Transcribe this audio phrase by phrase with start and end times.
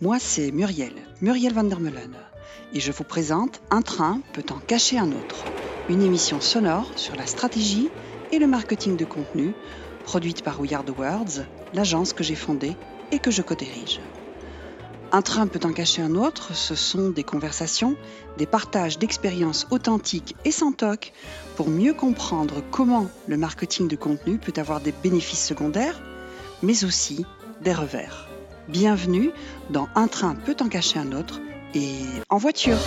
[0.00, 2.16] Moi c'est Muriel, Muriel van der Meulen,
[2.72, 5.46] et je vous présente Un train peut en cacher un autre,
[5.88, 7.90] une émission sonore sur la stratégie
[8.32, 9.54] et le marketing de contenu,
[10.02, 12.76] produite par We Are Words, l'agence que j'ai fondée
[13.12, 14.00] et que je co-dirige.
[15.12, 17.96] Un train peut en cacher un autre, ce sont des conversations,
[18.38, 21.12] des partages d'expériences authentiques et sans toc
[21.54, 26.02] pour mieux comprendre comment le marketing de contenu peut avoir des bénéfices secondaires,
[26.62, 27.24] mais aussi
[27.60, 28.31] des revers.
[28.72, 29.32] Bienvenue
[29.68, 31.42] dans Un train peut en cacher un autre
[31.74, 31.98] et
[32.30, 32.78] en voiture.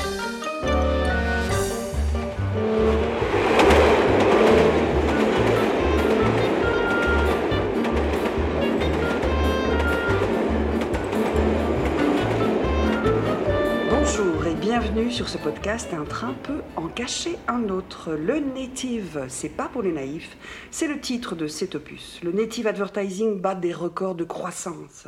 [14.77, 18.11] Bienvenue sur ce podcast Un train peut en cacher un autre.
[18.11, 20.36] Le native, c'est pas pour les naïfs,
[20.69, 22.19] c'est le titre de cet opus.
[22.23, 25.08] Le native advertising bat des records de croissance.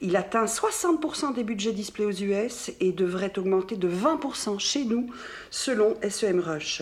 [0.00, 5.10] Il atteint 60% des budgets display aux US et devrait augmenter de 20% chez nous
[5.50, 6.80] selon SEM Rush.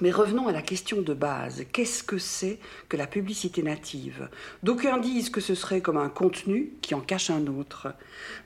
[0.00, 1.64] Mais revenons à la question de base.
[1.72, 4.30] Qu'est-ce que c'est que la publicité native?
[4.62, 7.88] D'aucuns disent que ce serait comme un contenu qui en cache un autre.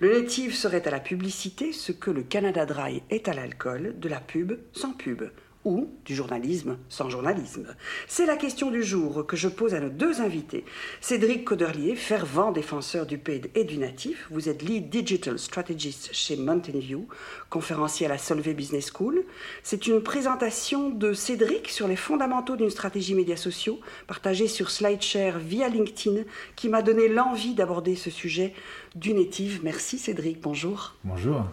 [0.01, 4.09] Le native serait à la publicité ce que le Canada Dry est à l'alcool, de
[4.09, 5.23] la pub sans pub
[5.65, 7.75] ou du journalisme sans journalisme
[8.07, 10.65] C'est la question du jour que je pose à nos deux invités.
[11.01, 16.37] Cédric Coderlier, fervent défenseur du paid et du natif, vous êtes lead digital strategist chez
[16.37, 17.09] Mountain View,
[17.51, 19.25] conférencier à la Solvay Business School.
[19.62, 25.39] C'est une présentation de Cédric sur les fondamentaux d'une stratégie médias sociaux, partagée sur SlideShare
[25.39, 26.23] via LinkedIn,
[26.57, 28.53] qui m'a donné l'envie d'aborder ce sujet
[28.95, 29.61] du native.
[29.62, 30.95] Merci Cédric, bonjour.
[31.05, 31.45] Bonjour.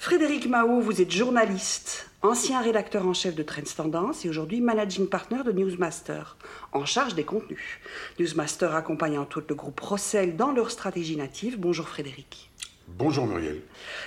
[0.00, 5.06] Frédéric Mao, vous êtes journaliste, ancien rédacteur en chef de Trends Tendance et aujourd'hui managing
[5.06, 6.38] partner de Newsmaster,
[6.72, 7.78] en charge des contenus.
[8.18, 11.60] Newsmaster accompagne entre autres le groupe Rossel dans leur stratégie native.
[11.60, 12.50] Bonjour Frédéric.
[12.88, 13.60] Bonjour Muriel.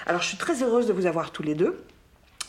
[0.07, 1.77] Alors je suis très heureuse de vous avoir tous les deux.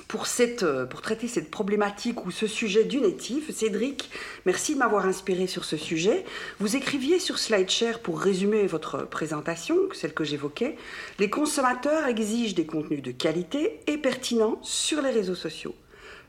[0.09, 4.11] Pour, cette, pour, traiter cette problématique ou ce sujet du natif, Cédric,
[4.45, 6.25] merci de m'avoir inspiré sur ce sujet.
[6.61, 10.77] Vous écriviez sur SlideShare pour résumer votre présentation, celle que j'évoquais,
[11.19, 15.75] les consommateurs exigent des contenus de qualité et pertinents sur les réseaux sociaux.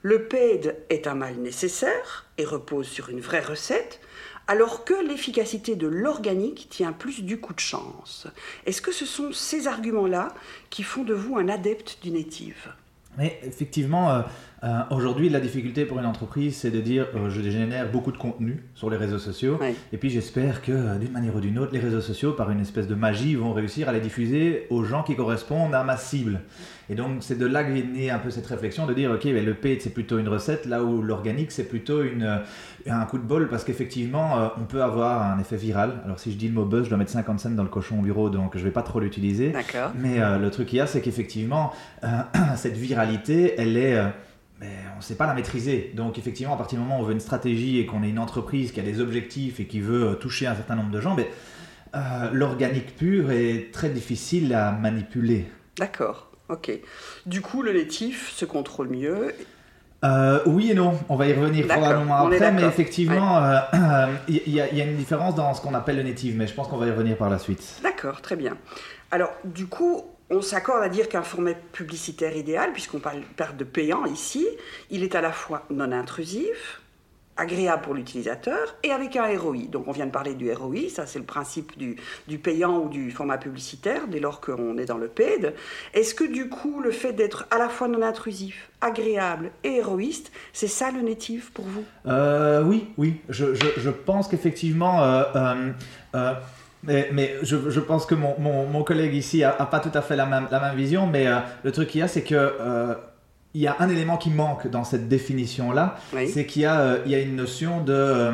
[0.02, 4.00] Le paid est un mal nécessaire et repose sur une vraie recette,
[4.48, 8.28] alors que l'efficacité de l'organique tient plus du coup de chance.
[8.66, 10.34] Est-ce que ce sont ces arguments-là
[10.70, 12.74] qui font de vous un adepte du native?
[13.18, 14.22] Mais effectivement, euh,
[14.64, 18.18] euh, aujourd'hui, la difficulté pour une entreprise, c'est de dire euh, je génère beaucoup de
[18.18, 19.60] contenu sur les réseaux sociaux.
[19.94, 22.88] Et puis j'espère que d'une manière ou d'une autre, les réseaux sociaux, par une espèce
[22.88, 26.42] de magie, vont réussir à les diffuser aux gens qui correspondent à ma cible.
[26.90, 29.24] Et donc c'est de là que vient née un peu cette réflexion de dire ok,
[29.24, 32.42] ben, le paid c'est plutôt une recette, là où l'organique c'est plutôt une,
[32.88, 36.02] un coup de bol parce qu'effectivement euh, on peut avoir un effet viral.
[36.06, 38.00] Alors si je dis le mot buzz, je dois mettre 50 cents dans le cochon
[38.00, 39.50] au bureau, donc je vais pas trop l'utiliser.
[39.50, 39.92] D'accord.
[39.96, 41.74] Mais euh, le truc qu'il y a, c'est qu'effectivement
[42.04, 42.08] euh,
[42.56, 44.02] cette viralité, elle est
[44.62, 45.92] mais on ne sait pas la maîtriser.
[45.96, 48.20] Donc effectivement, à partir du moment où on veut une stratégie et qu'on est une
[48.20, 51.18] entreprise qui a des objectifs et qui veut toucher un certain nombre de gens,
[51.96, 55.46] euh, l'organique pur est très difficile à manipuler.
[55.78, 56.72] D'accord, ok.
[57.26, 59.34] Du coup, le natif se contrôle mieux.
[60.04, 63.38] Euh, oui et non, on va y revenir probablement après, mais effectivement,
[64.28, 66.54] il euh, y, y a- une différence dans ce qu'on appelle le native, mais je
[66.54, 67.80] pense qu'on va y revenir par la suite.
[67.82, 68.56] D'accord, très bien.
[69.10, 73.64] Alors, du coup, on s'accorde à dire qu'un format publicitaire idéal, puisqu'on parle, parle de
[73.64, 74.46] payant ici,
[74.92, 76.82] il est à la fois non intrusif,
[77.38, 79.68] agréable pour l'utilisateur et avec un ROI.
[79.70, 81.98] Donc on vient de parler du ROI, ça c'est le principe du,
[82.28, 85.54] du payant ou du format publicitaire dès lors qu'on est dans le paid.
[85.94, 90.32] Est-ce que du coup le fait d'être à la fois non intrusif, agréable et héroïste,
[90.54, 91.84] c'est ça le native pour vous?
[92.08, 95.24] Euh, oui, oui, je, je- pense qu'effectivement, euh,
[96.16, 96.34] euh,
[96.84, 100.02] mais, mais je, je pense que mon, mon- mon collègue ici a, pas tout à
[100.02, 101.26] fait la même, la même vision, mais
[101.64, 102.36] le truc qu'il y a, c'est que
[103.56, 106.28] il y a un élément qui manque dans cette définition-là, Oui.
[106.28, 108.32] c'est qu'il y, a, euh, y a une notion de euh,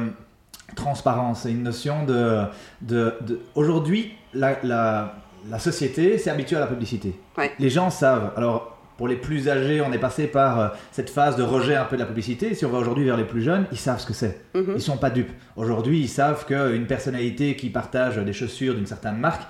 [0.76, 2.42] transparence, une notion de...
[2.82, 5.16] de, de- Aujourd'hui, la, la,
[5.50, 7.14] la société s'est habituée à la publicité.
[7.60, 8.32] Les gens savent.
[8.36, 11.86] Alors, pour les plus âgés, on est passé par euh, cette phase de rejet un
[11.86, 12.54] peu de la publicité.
[12.54, 14.42] Si on va aujourd'hui vers les plus jeunes, ils savent ce que c'est.
[14.56, 14.74] Mhm.
[14.76, 15.32] Ils sont pas dupes.
[15.56, 19.42] Aujourd'hui, ils savent qu'une personnalité qui partage des chaussures d'une certaine marque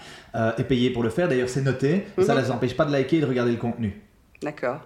[0.58, 1.28] est payée pour le faire.
[1.28, 2.08] D'ailleurs, c'est noté.
[2.18, 2.40] Et Ça Mhm.
[2.40, 4.02] ne les empêche pas de liker et de regarder le contenu.
[4.42, 4.80] D'accord.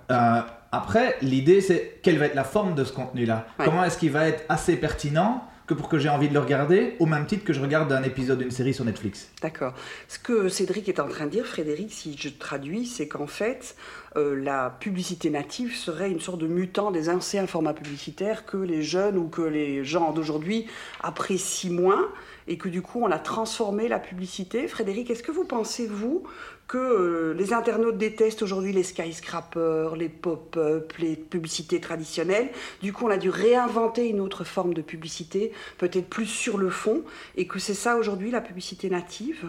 [0.75, 3.65] Après, l'idée, c'est quelle va être la forme de ce contenu-là Ouais.
[3.65, 6.95] Comment est-ce qu'il va être assez pertinent que pour que j'ai envie de le regarder,
[6.99, 9.73] au même titre que je regarde un épisode d'une série sur Netflix D'accord.
[10.09, 13.75] Ce que Cédric est en train de dire, Frédéric, si je traduis, c'est qu'en fait,
[14.17, 18.83] euh, la publicité native serait une sorte de mutant des anciens formats publicitaires que les
[18.83, 20.67] jeunes ou que les gens d'aujourd'hui
[21.01, 22.09] apprécient moins
[22.47, 24.67] et que du coup on a transformé la publicité.
[24.67, 26.23] Frédéric, est-ce que vous pensez, vous,
[26.67, 32.49] que euh, les internautes détestent aujourd'hui les skyscrapers, les pop-up, les publicités traditionnelles?
[32.81, 36.69] Du coup, on a dû réinventer une autre forme de publicité, peut-être plus sur le
[36.69, 37.03] fond,
[37.35, 39.45] et que c'est ça aujourd'hui la publicité native?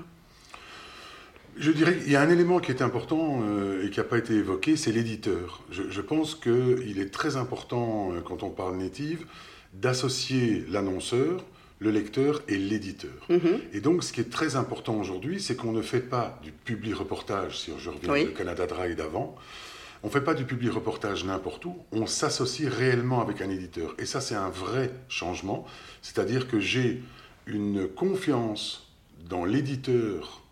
[1.58, 4.18] Je dirais qu'il y a un élément qui est important euh, et qui n'a pas
[4.18, 5.62] été évoqué, c'est l'éditeur.
[5.70, 9.24] Je, je, pense qu'il est très important, euh, quand on parle native,
[9.72, 11.42] d'associer l'annonceur
[11.78, 13.26] le lecteur et l'éditeur.
[13.28, 13.60] Mhm.
[13.72, 16.94] Et donc, ce qui est très important aujourd'hui, c'est qu'on ne fait pas du public
[16.96, 19.36] reportage, si je reviens au Canada Dry d'avant,
[20.02, 23.94] on ne fait pas du public reportage n'importe où, on s'associe réellement avec un éditeur.
[23.98, 25.66] Et ça, c'est un vrai changement.
[26.00, 27.02] C'est-à-dire que j'ai
[27.46, 28.92] une confiance
[29.28, 30.42] dans l'éditeur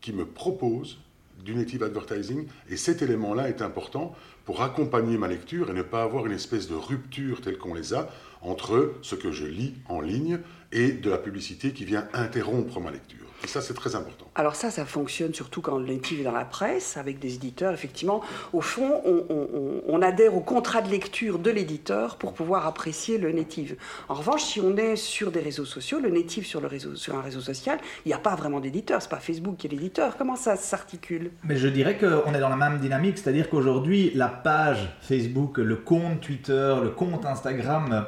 [0.00, 0.98] qui me propose
[1.44, 6.02] du native advertising, et cet élément-là est important pour accompagner ma lecture et ne pas
[6.02, 8.10] avoir une espèce de rupture telle qu'on les a
[8.42, 10.38] entre ce que je lis en ligne
[10.72, 13.23] et de la publicité qui vient interrompre ma lecture.
[13.44, 14.26] Et ça, c'est très important.
[14.34, 17.74] Alors ça, ça fonctionne surtout quand le native est dans la presse, avec des éditeurs.
[17.74, 18.22] Effectivement,
[18.54, 23.76] au fond, on, adhère au contrat de lecture de l'éditeur pour pouvoir apprécier le native.
[24.08, 27.16] En revanche, si on est sur des réseaux sociaux, le native sur, le réseau, sur
[27.16, 29.02] un réseau social, il n'y a pas vraiment d'éditeur.
[29.02, 30.16] C'est pas Facebook qui est l'éditeur.
[30.16, 31.30] Comment ça s'articule?
[31.42, 35.76] Mais je dirais qu'on est dans la même dynamique, c'est-à-dire qu'aujourd'hui, la page Facebook, le
[35.76, 38.06] compte Twitter, le compte Instagram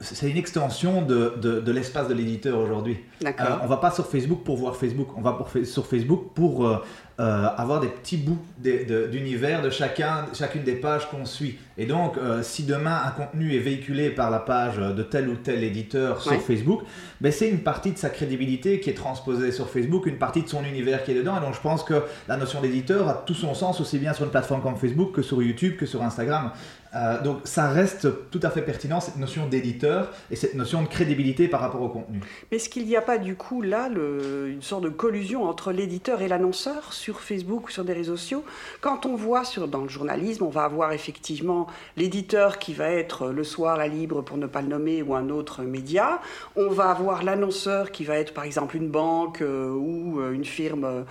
[0.00, 2.98] c'est une extension de, de, l'espace de l'éditeur aujourd'hui.
[3.22, 3.30] Euh,
[3.62, 6.82] on va pas sur Facebook pour voir Facebook, on va pour, sur Facebook pour euh,
[7.20, 11.58] euh, avoir des petits bouts d'univers de, chacun, chacune des pages qu'on suit.
[11.76, 15.34] Et donc, euh, si demain un contenu est véhiculé par la page de tel ou
[15.34, 16.80] tel éditeur sur Facebook,
[17.20, 20.48] ben c'est une partie de sa crédibilité qui est transposée sur Facebook, une partie de
[20.48, 21.36] son univers qui est dedans.
[21.36, 24.24] Et donc, je pense que la notion d'éditeur a tout son sens aussi bien sur
[24.24, 26.52] une plateforme comme Facebook que sur YouTube, que sur Instagram.
[26.94, 30.88] Euh, donc ça reste tout à fait pertinent, cette notion d'éditeur et cette notion de
[30.88, 32.20] crédibilité par rapport au contenu.
[32.50, 36.22] Mais est-ce qu'il n'y a pas du coup là une sorte de collusion entre l'éditeur
[36.22, 38.44] et l'annonceur sur Facebook ou sur des réseaux sociaux?
[38.80, 41.66] Quand on voit dans le journalisme, on va avoir effectivement
[41.96, 45.28] l'éditeur qui va être le soir la Libre pour ne pas le nommer ou un
[45.30, 46.20] autre média.
[46.56, 50.44] On va avoir l'annonceur qui va être par exemple une banque euh, ou euh, une
[50.44, 51.04] firme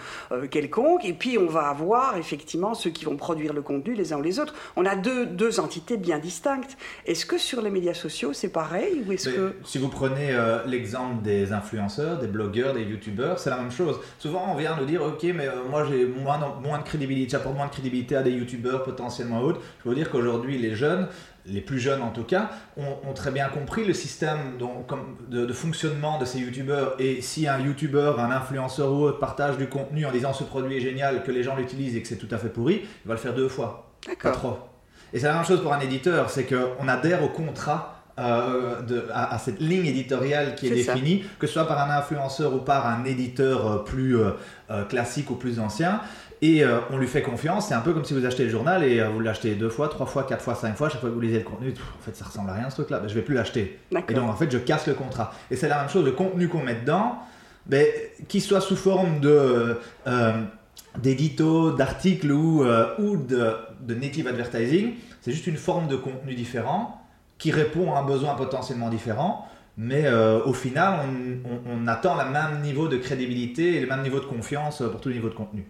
[0.51, 1.05] quelconque.
[1.05, 4.21] Et puis on va avoir effectivement ceux qui vont produire le contenu les uns ou
[4.21, 4.53] les autres.
[4.75, 6.77] On a deux, deux entités bien distinctes.
[7.05, 9.55] Est-ce que sur les médias sociaux c'est pareil ou est-ce que...
[9.63, 10.35] Si vous prenez
[10.65, 13.99] l'exemple des influenceurs, des blogueurs, des youtubeurs, c'est la même chose.
[14.17, 17.67] Souvent on vient nous dire ok mais moi j'ai moins, moins de crédibilité, pour moins
[17.67, 19.61] de crédibilité à des youtubeurs potentiellement autres.
[19.83, 21.07] Je veux dire qu'aujourd'hui, les jeunes,
[21.45, 24.57] les plus jeunes en tout cas, ont, très bien compris le système
[25.29, 26.95] de, fonctionnement de ces youtubeurs.
[26.99, 30.77] Et si un youtubeur, un influenceur ou autre partage du contenu en disant ce produit
[30.77, 33.13] est génial, que les gens l'utilisent et que c'est tout à fait pourri, il va
[33.13, 33.91] le faire deux fois,
[34.21, 34.68] pas trois.
[35.13, 39.05] Et c'est la même chose pour un éditeur, c'est qu'on adhère au contrat euh, de,
[39.13, 42.85] à, cette ligne éditoriale qui est, définie, que ce soit par un influenceur ou par
[42.85, 46.01] un éditeur euh, plus euh, classique ou plus ancien.
[46.41, 47.67] Et on lui fait confiance.
[47.67, 50.05] C'est un peu comme si vous achetez le journal et vous l'achetez deux fois, trois
[50.05, 50.87] fois, quatre fois, cinq fois.
[50.87, 52.99] Chaque fois que vous lisez le contenu, en fait, ça ressemble à rien ce truc-là.
[52.99, 53.77] Ben, je vais plus l'acheter.
[54.07, 55.33] Et donc, en fait, je casse le contrat.
[55.51, 56.05] Et c'est la même chose.
[56.05, 57.17] Le contenu qu'on met dedans,
[57.65, 57.85] ben,
[58.29, 59.75] qu'il soit sous forme de
[61.01, 62.63] d'édito, d'articles ou,
[62.99, 66.99] ou de, de native advertising, c'est juste une forme de contenu différent
[67.39, 70.99] qui répond à un besoin potentiellement différent, mais euh, au final,
[71.65, 75.09] on, attend le même niveau de crédibilité et le même niveau de confiance pour tout
[75.09, 75.65] niveau de contenu.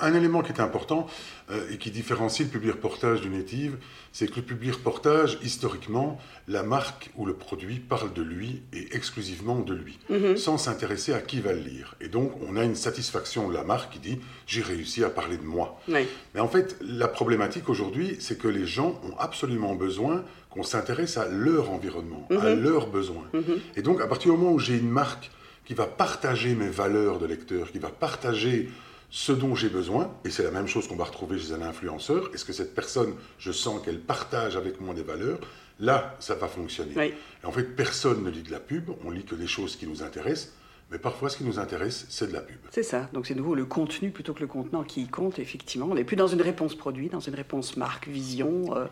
[0.00, 1.06] Un, élément qui est important
[1.50, 3.76] euh, et qui différencie le public reportage du native,
[4.12, 8.94] c'est que le public reportage, historiquement, la marque ou le produit parle de lui et
[8.94, 10.36] exclusivement de lui, mhm.
[10.36, 11.94] sans s'intéresser à qui va le lire.
[12.00, 15.36] Et donc, on a une satisfaction de la marque qui dit j'ai réussi à parler
[15.36, 15.80] de moi.
[15.88, 21.16] Mais en fait, la problématique aujourd'hui, c'est que les gens ont absolument besoin qu'on s'intéresse
[21.16, 22.62] à leur environnement, à mhm.
[22.62, 23.24] leurs besoins.
[23.32, 23.60] Mhm.
[23.76, 25.30] Et donc, à partir du moment où j'ai une marque
[25.64, 28.68] qui va partager mes valeurs de lecteur, qui va partager
[29.14, 32.30] ce dont j'ai besoin, et c'est la même chose qu'on va retrouver chez un influenceur,
[32.32, 35.38] est-ce que cette personne, je sens qu'elle partage avec moi des valeurs,
[35.78, 36.94] là, ça va fonctionner.
[36.98, 39.86] Et en fait, personne ne lit de la pub, on lit que les choses qui
[39.86, 40.54] nous intéressent,
[40.90, 42.56] mais parfois, ce qui nous intéresse, c'est de la pub.
[42.70, 43.10] C'est ça.
[43.12, 45.88] Donc, c'est nouveau le contenu plutôt que le contenant qui compte, effectivement.
[45.90, 48.74] On n'est plus dans une réponse produit, dans une réponse marque, vision.
[48.74, 48.86] Euh,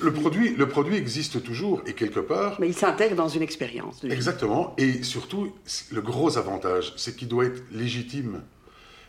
[0.00, 2.58] le, produit, le produit existe toujours, et quelque part.
[2.58, 4.02] Mais il s'intègre dans une expérience.
[4.04, 4.74] Exactement.
[4.78, 5.52] Et surtout,
[5.92, 8.42] le gros avantage, c'est qu'il doit être légitime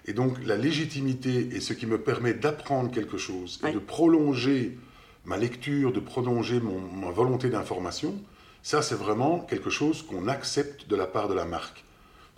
[0.06, 4.78] et donc la légitimité est ce qui me permet d'apprendre quelque chose et de prolonger
[5.26, 8.16] ma lecture, de prolonger ma volonté d'information.
[8.64, 11.84] Ça, c'est vraiment quelque chose qu'on accepte de la part de la marque.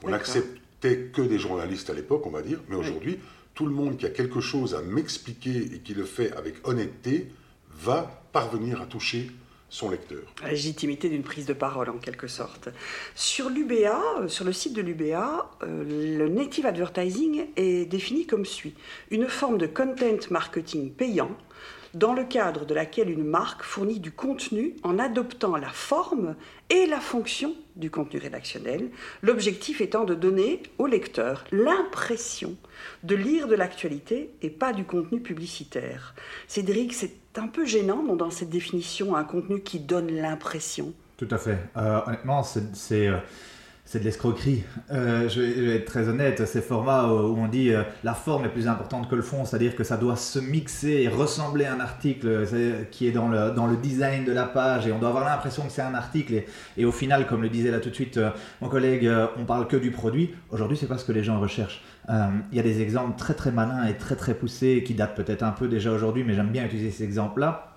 [0.04, 3.20] On n'acceptait que des journalistes à l'époque, on va dire, mais aujourd'hui,
[3.54, 7.32] tout le monde qui a quelque chose à m'expliquer et qui le fait avec honnêteté
[7.74, 9.32] va parvenir à toucher
[9.72, 10.22] son lecteur.
[10.44, 12.70] La légitimité d'une prise de parole en quelque sorte.
[13.16, 18.46] Sur l'UBA, euh, sur le site de l'UBA, euh, le native advertising est défini comme
[18.46, 18.76] suit.
[19.10, 21.32] Une forme de content marketing payant
[21.94, 26.36] dans le cadre de laquelle une marque fournit du contenu en adoptant la forme
[26.70, 32.56] et la fonction du contenu rédactionnel, l'objectif étant de donner au lecteur l'impression
[33.04, 36.14] de lire de l'actualité et pas du contenu publicitaire.
[36.48, 40.94] Cédric, c'est un peu gênant dans cette définition, un contenu qui donne l'impression.
[41.18, 41.58] Tout à fait.
[41.78, 43.10] Euh, honnêtement, c'est...
[43.92, 44.64] Euh, c'est de l'escroquerie.
[44.92, 48.50] Euh, je, vais, être très honnête, ces formats où on dit euh, la forme est
[48.50, 51.80] plus importante que le fond, c'est-à-dire que ça doit se mixer et ressembler à un
[51.80, 52.46] article
[52.92, 55.64] qui est dans le, dans le design de la page et on doit avoir l'impression
[55.64, 56.44] que c'est un article
[56.78, 58.32] et, au final, comme le disait là tout de suite euh,
[58.62, 60.34] mon collègue, on parle que du produit.
[60.50, 61.82] Aujourd'hui, c'est pas ce que les gens recherchent.
[62.10, 65.44] Il y a des exemples très très malins et très très poussés qui datent peut-être
[65.44, 67.71] un peu déjà aujourd'hui, mais j'aime bien utiliser ces exemples-là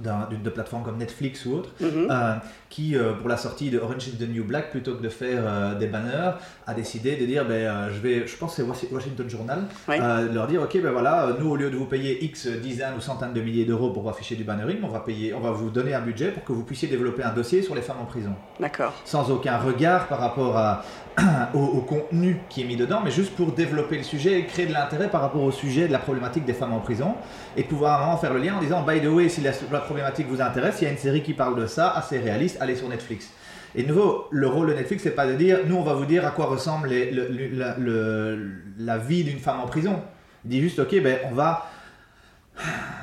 [0.00, 2.08] de plateformes comme Netflix ou autre, mhm.
[2.10, 2.34] euh,
[2.68, 5.42] qui, euh, pour la sortie de Orange is the New Black, plutôt que de faire
[5.44, 6.32] euh, des banners,
[6.66, 10.46] a décidé de dire, ben, je vais, je pense que c'est Washington Journal, de leur
[10.46, 13.40] dire, ok, ben voilà, nous, au lieu de vous payer X dizaines ou centaines de
[13.40, 16.30] milliers d'euros pour afficher du bannering, on va, payer, on va vous donner un budget
[16.30, 18.34] pour que vous puissiez développer un dossier sur les femmes en prison.
[18.60, 18.92] D'accord.
[19.04, 20.84] Sans aucun regard par rapport à,
[21.54, 24.72] au, contenu qui est mis dedans, mais juste pour développer le sujet et créer de
[24.72, 27.14] l'intérêt par rapport au sujet de la problématique des femmes en prison
[27.56, 29.52] et pouvoir vraiment faire le lien en disant, by the way, si la,
[29.88, 32.76] problématique vous intéresse, il y a une série qui parle de ça, assez réaliste, allez
[32.76, 33.30] sur Netflix.
[33.74, 36.04] Et de nouveau, le rôle de Netflix, c'est pas de dire, nous, on va vous
[36.04, 36.90] dire à quoi ressemble
[38.78, 40.02] la, vie d'une femme en prison.
[40.44, 41.66] Il dit juste, ok, ben, on va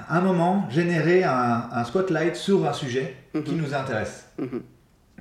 [0.07, 3.61] à un moment générer un, spotlight sur un sujet qui mhm.
[3.61, 4.29] nous intéresse.
[4.37, 4.61] Mhm.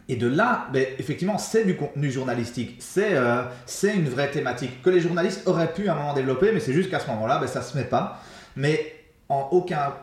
[0.08, 4.90] Et de là, ben, effectivement, c'est du contenu journalistique, euh, c'est une vraie thématique que
[4.90, 7.46] les journalistes auraient pu à un moment développer, mais c'est juste qu'à ce moment-là, ben,
[7.46, 8.20] ça se met pas.
[8.56, 8.92] Mais
[9.28, 9.94] en aucun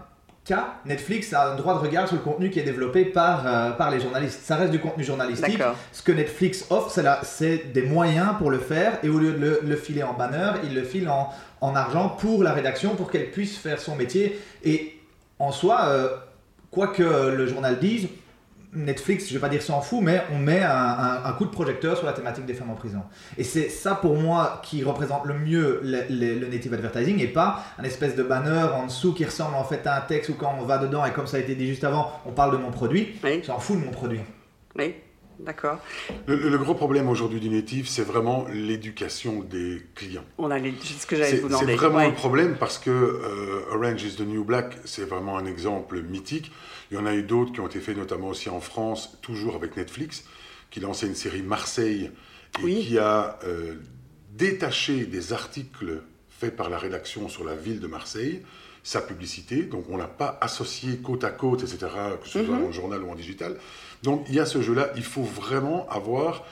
[0.46, 3.72] cas, Netflix a un droit de regard sur le contenu qui est développé par, euh,
[3.72, 4.42] par les journalistes.
[4.44, 5.62] Ça reste du contenu journalistique.
[5.92, 6.92] Ce que Netflix offre,
[7.24, 10.74] c'est des moyens pour le faire, et au lieu de le, filer en banner, il
[10.74, 11.30] le file en,
[11.62, 14.40] en argent pour la rédaction, pour qu'elle puisse faire son métier.
[14.64, 15.00] Et
[15.40, 16.10] en soi, euh,
[16.72, 18.08] quoi que le journal dise,
[18.74, 22.06] Netflix, je vais pas dire s'en fout, mais on met un, coup de projecteur sur
[22.06, 23.02] la thématique des femmes en prison.
[23.38, 27.84] Et c'est ça pour moi qui représente le mieux le, native advertising et pas un
[27.84, 30.64] espèce de banner en dessous qui ressemble en fait à un texte où quand on
[30.64, 33.16] va dedans et comme ça a été dit juste avant, on parle de mon produit.
[33.24, 33.42] Oui.
[33.46, 34.22] J'en fous de mon produit.
[34.76, 34.96] Oui.
[35.46, 35.80] D'accord.
[36.28, 40.24] Le, gros problème aujourd'hui du native, c'est vraiment l'éducation des clients.
[40.38, 41.66] On a ce que j'allais vous demander.
[41.66, 45.46] C'est vraiment un problème parce que euh, Orange is the New Black, c'est vraiment un
[45.46, 46.52] exemple mythique.
[46.92, 49.56] Il y en a eu d'autres qui ont été faits notamment aussi en France, toujours
[49.56, 50.26] avec Netflix,
[50.70, 52.12] qui lançait une série Marseille
[52.64, 53.76] et qui a euh,
[54.32, 58.42] détaché des articles faits par la rédaction sur la ville de Marseille,
[58.84, 59.64] sa publicité.
[59.64, 61.88] Donc on n'a pas associé côte à côte, etc.,
[62.22, 63.58] que ce soit en journal ou en digital.
[64.04, 64.90] Donc il y a ce jeu-là.
[64.96, 66.46] Il faut vraiment avoir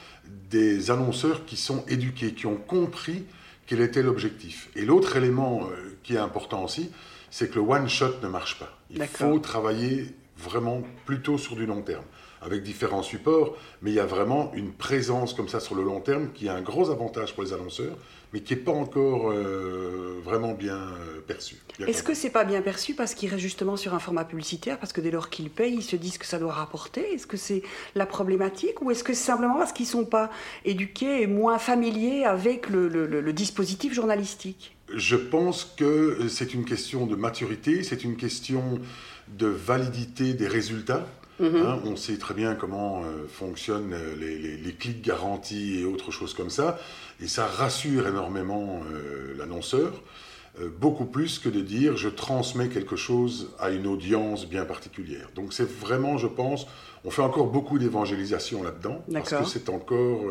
[0.50, 3.26] des annonceurs qui sont éduqués, qui ont compris
[3.66, 4.70] quel était l'objectif.
[4.76, 6.92] Et l'autre élément euh, qui est important aussi,
[7.30, 8.78] c'est que le one shot ne marche pas.
[8.90, 12.04] Il faut travailler vraiment plutôt sur du long terme,
[12.42, 16.00] avec différents supports, mais il y a vraiment une présence comme ça sur le long
[16.00, 17.96] terme qui a un gros avantage pour les annonceurs,
[18.32, 21.56] mais qui n'est pas encore euh, vraiment bien euh, perçu.
[21.86, 24.94] Est-ce que c'est pas bien perçu parce qu'il reste justement sur un format publicitaire, parce
[24.94, 27.14] que dès lors qu'ils payent, ils se disent que ça doit rapporter?
[27.14, 27.64] Est-ce que c'est
[27.96, 30.30] la problématique ou est-ce que c'est simplement parce qu'ils ne sont pas
[30.66, 34.76] éduqués et moins familiers avec le dispositif journalistique?
[34.96, 38.80] Je pense que c'est une question de maturité, c'est une question
[39.28, 41.06] de validité des résultats.
[41.40, 41.56] Mhm.
[41.56, 46.34] Hein, on sait très bien comment euh, fonctionnent euh, les, clics garantis et autres choses
[46.34, 46.78] comme ça.
[47.22, 50.04] Et ça rassure énormément euh, l'annonceur,
[50.80, 55.30] beaucoup plus que de dire je transmets quelque chose à une audience bien particulière.
[55.36, 56.68] Donc c'est vraiment, je pense,
[57.06, 60.22] on fait encore beaucoup d'évangélisation là-dedans, parce que c'est encore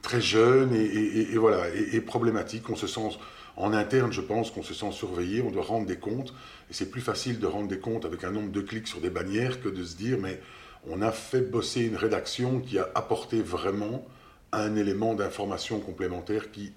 [0.00, 2.70] très jeune et, voilà, et, problématique.
[2.70, 3.18] On se sent
[3.56, 6.32] en interne, je pense qu'on se sent surveillé, on doit rendre des comptes,
[6.72, 9.10] et c'est plus facile de rendre des comptes avec un nombre de clics sur des
[9.10, 10.40] bannières que de se dire, mais
[10.88, 14.06] on a fait bosser une rédaction qui a apporté vraiment
[14.52, 16.72] un élément d'information complémentaire qui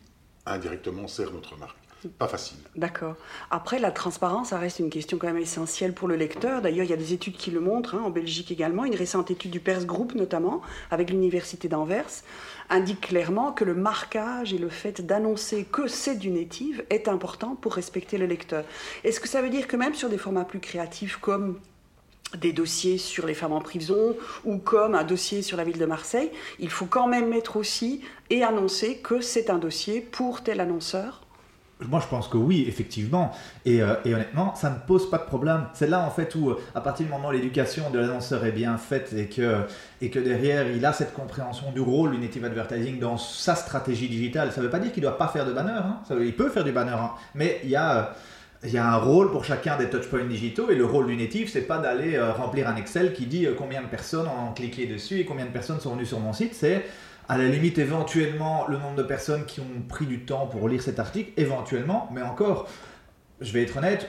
[0.46, 2.58] indirectement sert notre marque pas facile.
[2.76, 3.16] D'accord.
[3.52, 6.62] Après, la transparence, ça reste une question quand même essentielle pour le lecteur.
[6.62, 8.86] D'ailleurs, il y a des études qui le montrent, hein, en Belgique également.
[8.86, 12.24] Une récente étude du Pers Group, notamment, avec l'Université d'Anvers,
[12.70, 17.56] indique clairement que le marquage et le fait d'annoncer que c'est du native est important
[17.56, 18.66] pour respecter le lecteur.
[19.04, 21.60] Est-ce que ça veut dire que même sur des formats plus créatifs comme
[22.38, 25.86] des dossiers sur les femmes en prison ou comme un dossier sur la ville de
[25.86, 30.60] Marseille, il faut quand même mettre aussi et annoncer que c'est un dossier pour tel
[30.60, 31.25] annonceur
[31.82, 33.32] moi, je pense que oui, effectivement.
[33.66, 35.66] Et, euh, et, honnêtement, ça ne pose pas de problème.
[35.74, 38.54] C'est là, en fait, où, euh, à partir du moment où l'éducation de l'annonceur est
[38.54, 39.62] bien faite et que,
[40.02, 44.08] et que derrière, il a cette compréhension du rôle du native advertising dans sa stratégie
[44.08, 45.72] digitale, ça ne veut pas dire qu'il ne doit pas faire de banner.
[45.72, 46.00] Hein.
[46.22, 46.92] il peut faire du banner.
[46.92, 47.12] Hein.
[47.34, 48.14] Mais il y a
[48.66, 51.50] il y a un rôle pour chacun des touchpoints digitaux et le rôle du native,
[51.52, 54.88] c'est pas d'aller euh, remplir un Excel qui dit euh, combien de personnes ont cliqué
[54.88, 56.54] dessus et combien de personnes sont venues sur mon site.
[56.54, 56.86] C'est
[57.28, 60.82] à la limite éventuellement le nombre de personnes qui ont pris du temps pour lire
[60.82, 62.68] cet article, éventuellement, mais encore,
[63.42, 64.08] je vais être honnête,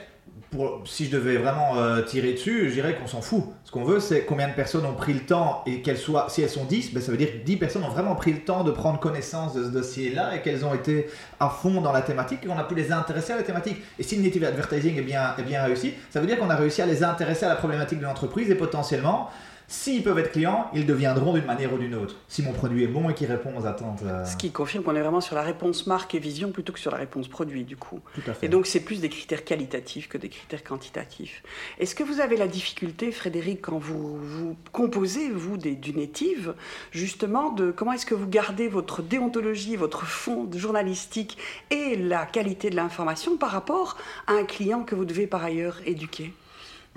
[0.85, 3.43] si je devais vraiment euh, tirer dessus, je dirais qu'on s'en fout.
[3.63, 6.41] Ce qu'on veut, c'est combien de personnes ont pris le temps et qu'elles soient, si
[6.41, 8.63] elles sont 10, ben ça veut dire que 10 personnes ont vraiment pris le temps
[8.63, 11.07] de prendre connaissance de ce dossier-là et qu'elles ont été
[11.39, 13.77] à fond dans la thématique et qu'on a pu les intéresser à la thématique.
[13.99, 16.55] Et si le native advertising est bien, est bien réussi, ça veut dire qu'on a
[16.55, 19.29] réussi à les intéresser à la problématique de l'entreprise et potentiellement
[19.69, 22.15] S'ils peuvent être clients, ils deviendront d'une manière ou d'une autre.
[22.29, 24.01] Si mon produit est bon et qu'il répond aux attentes.
[24.03, 26.79] Euh, Ce qui confirme qu'on est vraiment sur la réponse marque et vision plutôt que
[26.79, 27.99] sur la réponse produit, du coup.
[28.15, 28.45] Tout à fait.
[28.45, 31.43] Et donc, c'est plus des critères qualitatifs que des critères quantitatifs.
[31.79, 36.53] Est-ce que vous avez la difficulté, Frédéric, quand vous, vous composez, vous, des, du native,
[36.91, 41.37] justement, de comment est-ce que vous gardez votre déontologie, votre fond journalistique
[41.71, 43.97] et la qualité de l'information par rapport
[44.27, 46.31] à un client que vous devez par ailleurs éduquer?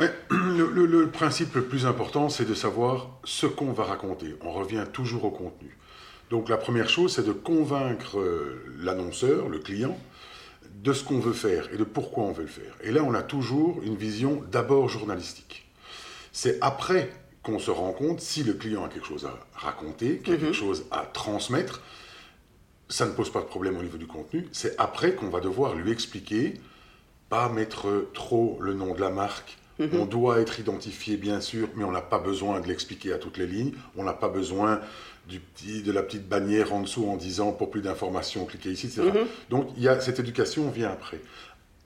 [0.01, 4.35] Mais le, principe le plus important, c'est de savoir ce qu'on va raconter.
[4.41, 5.77] On revient toujours au contenu.
[6.31, 9.99] Donc la première chose, c'est de convaincre euh, l'annonceur, le client,
[10.83, 12.73] de ce qu'on veut faire et de pourquoi on veut le faire.
[12.83, 15.69] Et là, on a toujours une vision d'abord journalistique.
[16.33, 17.11] C'est après
[17.43, 20.49] qu'on se rend compte si le client a quelque chose à raconter, qu'il a quelque
[20.49, 20.55] mhm.
[20.55, 21.83] chose à transmettre.
[22.89, 24.49] Ça ne pose pas de problème au niveau du contenu.
[24.53, 26.55] C'est après qu'on va devoir lui expliquer,
[27.29, 30.01] pas mettre trop le nom de la marque, Mhm.
[30.01, 33.39] On doit être identifié, bien sûr, mais on n'a pas besoin de l'expliquer à toutes
[33.39, 33.73] les lignes.
[33.97, 34.81] On n'a pas besoin
[35.29, 38.87] du petit, de la petite bannière en dessous en disant pour plus d'informations, cliquez ici,
[38.87, 39.03] etc.
[39.03, 39.27] Mhm.
[39.49, 41.21] Donc y a, cette éducation vient après.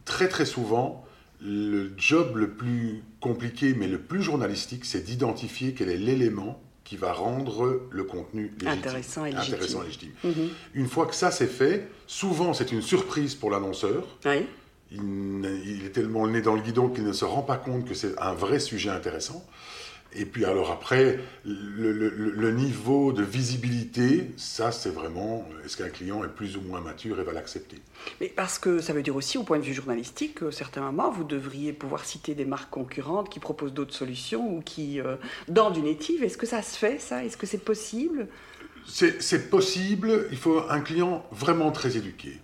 [0.05, 1.07] Très très souvent,
[1.41, 6.97] le job le plus compliqué, mais le plus journalistique, c'est d'identifier quel est l'élément qui
[6.97, 8.68] va rendre le contenu légitime.
[8.68, 9.33] Intéressant et
[9.87, 10.12] légitime.
[10.23, 10.51] Mhm.
[10.75, 14.05] Une fois que ça c'est fait, souvent c'est une surprise pour l'annonceur.
[14.27, 14.47] Oui
[14.90, 17.94] il, est tellement le nez dans le guidon qu'il ne se rend pas compte que
[17.94, 19.44] c'est un vrai sujet intéressant.
[20.16, 26.29] Et puis alors après, le, niveau de visibilité, ça c'est vraiment, est-ce qu'un client est
[26.29, 27.79] plus ou moins mature et va l'accepter?
[28.20, 31.11] Mais parce que ça veut dire aussi au point de vue journalistique, à certains moments,
[31.11, 35.16] vous devriez pouvoir citer des marques concurrentes qui proposent d'autres solutions ou qui, euh,
[35.49, 37.25] dans du native, est-ce que ça se fait ça?
[37.25, 38.29] Est-ce que c'est possible?
[38.87, 42.38] C'est possible, il faut un client vraiment très éduqué.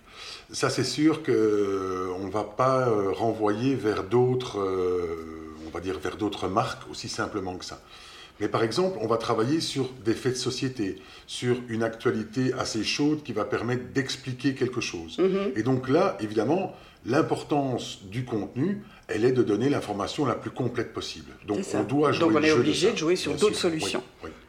[0.51, 5.97] Ça, c'est sûr qu'on ne va pas euh, renvoyer vers d'autres, euh, on va dire
[5.99, 7.81] vers d'autres marques aussi simplement que ça.
[8.39, 10.95] Mais par exemple, on va travailler sur des faits de société,
[11.27, 15.19] sur une actualité assez chaude qui va permettre d'expliquer quelque chose.
[15.19, 15.59] Mm-hmm.
[15.59, 20.91] Et donc là, évidemment, l'importance du contenu, elle est de donner l'information la plus complète
[20.91, 21.31] possible.
[21.45, 24.03] Donc on doit jouer Donc on est obligé de, jouer sur d'autres solutions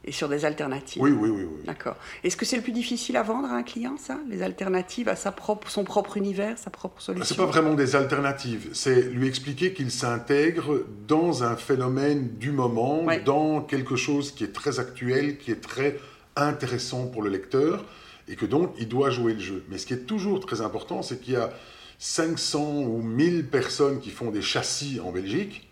[0.04, 1.00] et sur des alternatives.
[1.00, 1.46] Oui, oui, oui.
[1.64, 1.96] D'accord.
[2.24, 5.16] Est-ce que c'est le plus difficile à vendre à un client, ça Les alternatives à
[5.16, 9.28] sa propre, son propre univers, sa propre solution C'est pas vraiment des alternatives, c'est lui
[9.28, 15.38] expliquer qu'il s'intègre dans un phénomène du moment, dans quelque chose qui est très actuel,
[15.38, 15.98] qui est très
[16.36, 17.84] intéressant pour le lecteur,
[18.28, 19.64] et que donc il doit jouer le jeu.
[19.68, 21.52] Mais ce qui est toujours très important, c'est qu'il y a
[21.98, 25.68] 500 ou 1000 personnes qui font des châssis en Belgique,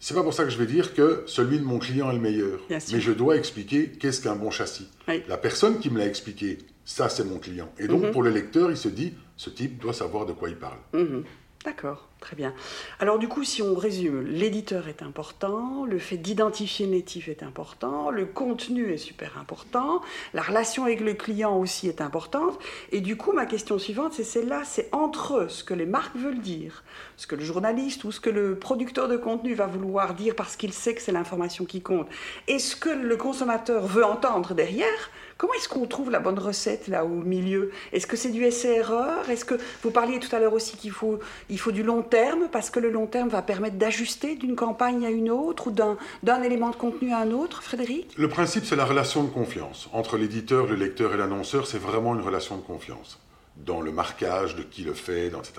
[0.00, 2.20] c'est pas pour ça que je vais dire que celui de mon client est le
[2.20, 2.60] meilleur.
[2.70, 4.88] Mais je dois expliquer qu'est-ce qu'un bon châssis.
[5.28, 7.70] La personne qui me l'a expliqué, ça c'est mon client.
[7.78, 8.10] Et donc mhm.
[8.10, 10.78] pour le lecteur, il se dit, ce type doit savoir de quoi il parle.
[10.94, 11.24] Mhm.
[11.62, 12.54] D'accord, très bien.
[13.00, 17.42] Alors du coup, si on résume, l'éditeur est important, le fait d'identifier le natif est
[17.42, 20.00] important, le contenu est super important,
[20.32, 22.58] la relation avec le client aussi est importante.
[22.92, 26.40] Et du coup, ma question suivante, c'est celle-là, c'est entre ce que les marques veulent
[26.40, 26.82] dire,
[27.18, 30.56] ce que le journaliste ou ce que le producteur de contenu va vouloir dire parce
[30.56, 32.08] qu'il sait que c'est l'information qui compte,
[32.48, 35.10] et ce que le consommateur veut entendre derrière,
[35.40, 37.70] Comment est-ce qu'on trouve la bonne recette là au milieu?
[37.94, 41.18] Est-ce que c'est du essai-erreur Est-ce que vous parliez tout à l'heure aussi qu'il faut,
[41.48, 45.06] il faut du long terme parce que le long terme va permettre d'ajuster d'une campagne
[45.06, 48.12] à une autre ou d'un, d'un élément de contenu à un autre, Frédéric?
[48.18, 51.66] Le principe, c'est la relation de confiance entre l'éditeur, le lecteur et l'annonceur.
[51.66, 53.18] C'est vraiment une relation de confiance
[53.56, 55.54] dans le marquage de qui le fait, etc.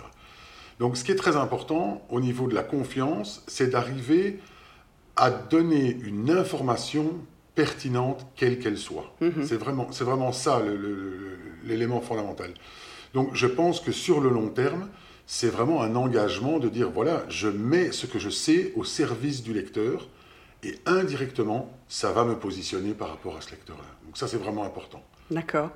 [0.79, 4.41] Donc, ce qui est très important au niveau de la confiance, c'est d'arriver
[5.15, 7.15] à donner une information
[7.55, 9.13] pertinente, quelle qu'elle soit.
[9.21, 9.45] Mhm.
[9.45, 10.61] C'est vraiment, vraiment ça
[11.63, 12.53] l'élément fondamental.
[13.13, 14.89] Donc je pense que sur le long terme,
[15.25, 19.43] c'est vraiment un engagement de dire, voilà, je mets ce que je sais au service
[19.43, 20.07] du lecteur
[20.63, 23.83] et indirectement, ça va me positionner par rapport à ce lecteur-là.
[24.05, 25.01] Donc ça, c'est vraiment important.
[25.31, 25.71] D'accord.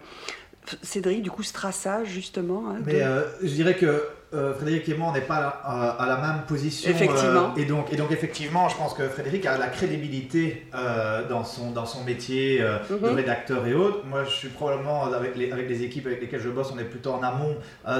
[0.81, 2.63] Cédric, du coup, ce traçage, justement.
[2.69, 6.17] Hein, Mais euh, je dirais que euh, Frédéric et moi, on n'est pas à, la
[6.17, 6.89] même position.
[6.89, 7.53] Effectivement.
[7.55, 10.67] Euh, et, donc, et donc, effectivement, je pense que Frédéric a la crédibilité
[11.29, 13.15] dans, son, dans son métier de mhm.
[13.15, 14.05] rédacteur et autres.
[14.05, 16.85] Moi, je suis probablement, avec les, avec les équipes avec lesquelles je bosse, on est
[16.85, 17.55] plutôt en amont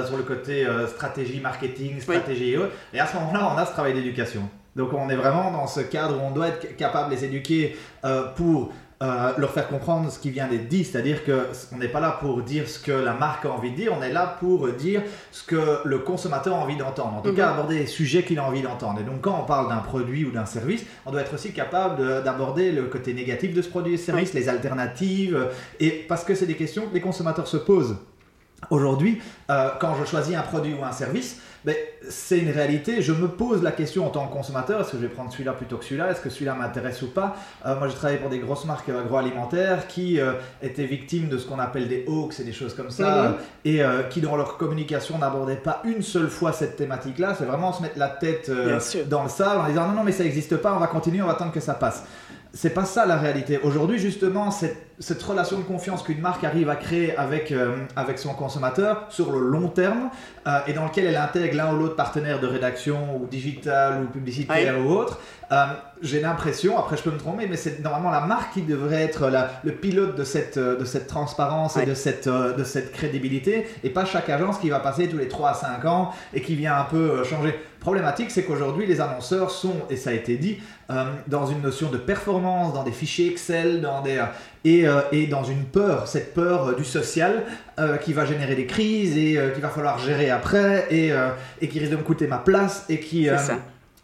[0.06, 2.72] sur le côté stratégie, marketing, stratégie et autres.
[2.92, 4.48] Et à ce moment-là, on a ce travail d'éducation.
[4.74, 7.76] Donc, on est vraiment dans ce cadre où on doit être capable de les éduquer
[8.36, 12.16] pour euh, leur faire comprendre ce qui vient d'être dit, c'est-à-dire qu'on n'est pas là
[12.18, 15.02] pour dire ce que la marque a envie de dire, on est là pour dire
[15.32, 17.52] ce que le consommateur a envie d'entendre, en tout cas mhm.
[17.52, 19.00] aborder les sujets qu'il a envie d'entendre.
[19.00, 22.24] Et donc quand on parle d'un produit ou d'un service, on doit être aussi capable
[22.24, 26.46] d'aborder le côté négatif de ce produit et service, les alternatives, et parce que c'est
[26.46, 27.96] des questions que les consommateurs se posent.
[28.70, 31.40] Aujourd'hui, euh, quand je choisis un produit ou un service,
[32.08, 33.02] c'est une réalité.
[33.02, 35.52] Je me pose la question en tant que consommateur est-ce que je vais prendre celui-là
[35.52, 36.10] plutôt que celui-là?
[36.10, 37.36] Est-ce que celui-là m'intéresse ou pas?
[37.64, 41.46] Euh, Moi, j'ai travaillé pour des grosses marques agroalimentaires qui euh, étaient victimes de ce
[41.46, 43.34] qu'on appelle des hoax et des choses comme ça, mhm.
[43.64, 47.34] et euh, qui, dans leur communication, n'abordaient pas une seule fois cette thématique-là.
[47.36, 48.50] C'est vraiment se mettre la tête
[49.08, 51.26] dans le sable en disant non, non, mais ça n'existe pas, on va continuer, on
[51.26, 52.04] va attendre que ça passe
[52.56, 53.60] c'est pas ça la réalité.
[53.62, 58.18] Aujourd'hui, justement, cette, cette, relation de confiance qu'une marque arrive à créer avec, euh, avec
[58.18, 60.10] son consommateur sur le long terme
[60.46, 64.06] euh, et dans lequel elle intègre l'un ou l'autre partenaire de rédaction ou digital ou
[64.06, 65.20] publicitaire ou autre,
[65.52, 65.66] euh,
[66.02, 69.28] j'ai l'impression, après je peux me tromper, mais c'est normalement la marque qui devrait être
[69.28, 73.90] la, le pilote de cette, de cette transparence et de cette, de cette crédibilité et
[73.90, 76.76] pas chaque agence qui va passer tous les 3 à 5 ans et qui vient
[76.76, 77.54] un peu changer.
[77.80, 80.58] Problématique, c'est qu'aujourd'hui, les annonceurs sont, et ça a été dit,
[81.28, 84.20] dans une notion de performance, dans des fichiers Excel, dans des,
[84.86, 87.44] et, euh, et, dans une peur, cette peur du social
[88.02, 91.12] qui va générer des crises et qu'il va falloir gérer après et,
[91.60, 93.28] et, qui risque de me coûter ma place et qui...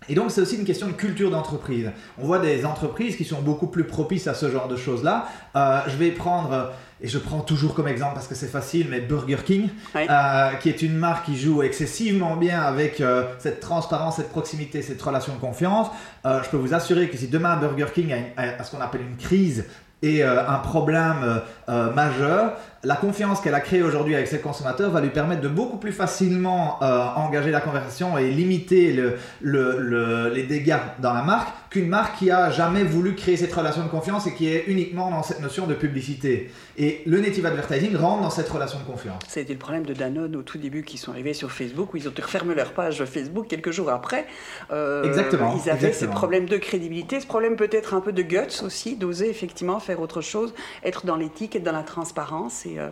[0.09, 1.91] Et donc c'est aussi une question de culture d'entreprise.
[2.19, 5.29] On voit des entreprises qui sont beaucoup plus propices à ce genre de choses-là.
[5.55, 9.39] je vais prendre et je prends toujours comme exemple parce que c'est facile, mais Burger
[9.45, 14.31] King, euh, qui est une marque qui joue excessivement bien avec euh, cette transparence, cette
[14.31, 15.89] proximité, cette relation de confiance.
[16.25, 19.17] Euh, je peux vous assurer que si demain Burger King a, ce qu'on appelle une
[19.17, 19.65] crise
[20.03, 22.53] et un problème majeur,
[22.85, 25.93] la confiance qu'elle a créée aujourd'hui avec ses consommateurs va lui permettre de beaucoup plus
[25.93, 26.83] facilement
[27.17, 28.97] engager la conversation et limiter
[29.43, 33.89] les dégâts dans la marque qu'une marque qui a jamais voulu créer cette relation de
[33.89, 36.51] confiance et qui est uniquement dans cette notion de publicité.
[36.77, 39.23] Et le native advertising rentre dans cette relation de confiance.
[39.27, 41.95] Ça a été le problème de Danone au tout début qui sont arrivés sur Facebook
[41.95, 44.27] où ils ont refermé leur page Facebook quelques jours après.
[44.71, 45.59] Euh, exactement.
[45.65, 49.31] Ils avaient ce problème de crédibilité, ce problème peut-être un peu de guts aussi, d'oser
[49.31, 50.53] effectivement faire autre chose,
[50.85, 52.89] être dans l'éthique, être dans la transparence et euh,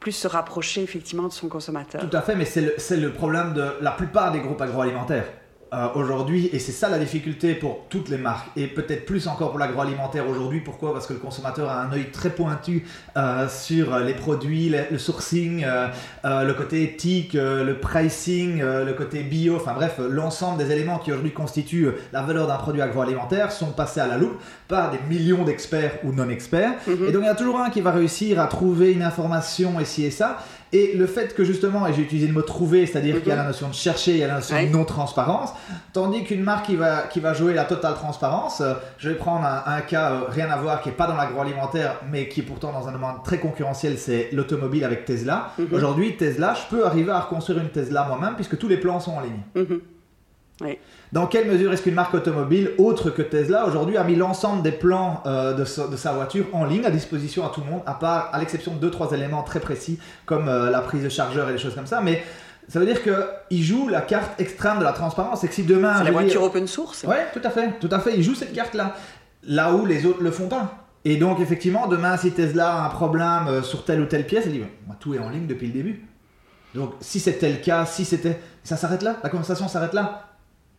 [0.00, 2.08] plus se rapprocher effectivement de son consommateur.
[2.08, 5.26] Tout à fait, mais c'est le problème de la plupart des groupes agroalimentaires.
[5.74, 9.50] Euh, aujourd'hui, et c'est ça la difficulté pour toutes les marques, et peut-être plus encore
[9.50, 10.60] pour l'agroalimentaire aujourd'hui.
[10.60, 10.92] Pourquoi?
[10.92, 12.84] Parce que le consommateur a un œil très pointu
[13.16, 15.88] euh, sur les produits, le, sourcing, euh,
[16.44, 21.32] le côté éthique, le pricing, le côté bio, enfin bref, l'ensemble des éléments qui aujourd'hui
[21.32, 25.98] constituent la valeur d'un produit agroalimentaire sont passés à la loupe par des millions d'experts
[26.04, 26.74] ou non-experts.
[26.86, 27.08] Mhm.
[27.08, 30.04] Et donc il y a toujours un qui va réussir à trouver une information ici
[30.04, 30.38] et ça.
[30.74, 33.36] Et le fait que justement, et j'ai utilisé le mot trouver, c'est-à-dire qu'il y a
[33.36, 35.50] la notion de chercher, il y a la notion de non-transparence,
[35.92, 39.46] tandis qu'une marque qui va, qui va jouer la totale transparence, euh, je vais prendre
[39.46, 42.72] un, cas euh, rien à voir qui n'est pas dans l'agroalimentaire, mais qui est pourtant
[42.72, 45.52] dans un domaine très concurrentiel, c'est l'automobile avec Tesla.
[45.58, 45.68] Mhm.
[45.70, 49.12] Aujourd'hui, Tesla, je peux arriver à reconstruire une Tesla moi-même puisque tous les plans sont
[49.12, 49.78] en ligne.
[51.12, 54.72] Dans quelle mesure est-ce qu'une marque automobile, autre que Tesla, aujourd'hui a mis l'ensemble des
[54.72, 58.30] plans euh, de, sa voiture en ligne à disposition à tout le monde, à part,
[58.32, 61.52] à l'exception de deux trois éléments très précis comme euh, la prise de chargeur et
[61.52, 62.22] des choses comme ça, mais
[62.68, 65.44] ça veut dire qu'il joue la carte extrême de la transparence.
[65.44, 65.98] Et que si demain.
[65.98, 67.02] C'est la voiture open source?
[67.02, 68.16] Ouais, tout à fait, tout à fait.
[68.16, 68.94] Il joue cette carte-là.
[69.46, 70.86] Là où les autres le font pas.
[71.04, 74.44] Et donc, effectivement, demain, si Tesla a un problème euh, sur telle ou telle pièce,
[74.46, 74.62] il dit
[75.00, 76.06] tout est en ligne depuis le début.
[76.74, 78.40] Donc, si c'était le cas, si c'était.
[78.62, 80.33] Ça s'arrête là, la conversation s'arrête là.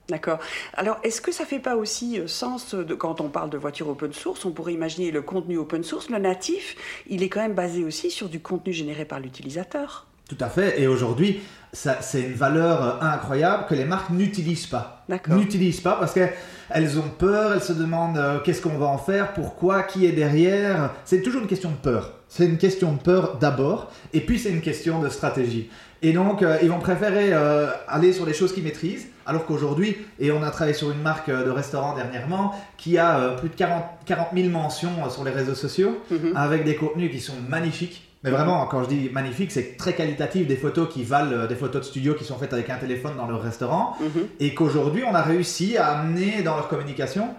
[0.09, 0.39] D'accord.
[0.75, 3.89] Alors, est-ce que ça fait pas aussi euh, sens de, quand on parle de voiture
[3.89, 6.75] open source On pourrait imaginer le contenu open source, le natif,
[7.07, 10.05] il est quand même basé aussi sur du contenu généré par l'utilisateur.
[10.29, 10.81] Tout à fait.
[10.81, 11.41] Et aujourd'hui,
[11.71, 15.05] c'est une valeur euh, incroyable que les marques n'utilisent pas.
[15.27, 19.33] N'utilisent pas parce qu'elles ont peur, elles se demandent euh, qu'est-ce qu'on va en faire,
[19.33, 20.93] pourquoi, qui est derrière.
[21.03, 22.13] C'est toujours une question de peur.
[22.27, 25.69] C'est une question de peur d'abord, et puis c'est une question de stratégie.
[26.01, 29.97] Et donc, euh, ils vont préférer euh, aller sur les choses qu'ils maîtrisent, alors qu'aujourd'hui,
[30.19, 33.55] et on a travaillé sur une marque euh, de restaurant dernièrement, qui a plus de
[33.55, 36.33] 40, 40 000 mentions sur les réseaux sociaux, mhm.
[36.35, 38.09] avec des contenus qui sont magnifiques.
[38.23, 41.81] Mais vraiment, quand je dis magnifique, c'est très qualitatif, des photos qui valent des photos
[41.81, 44.27] de studio qui sont faites avec un téléphone dans leur restaurant, mhm.
[44.39, 47.29] et qu'aujourd'hui, on a réussi à amener dans leur communication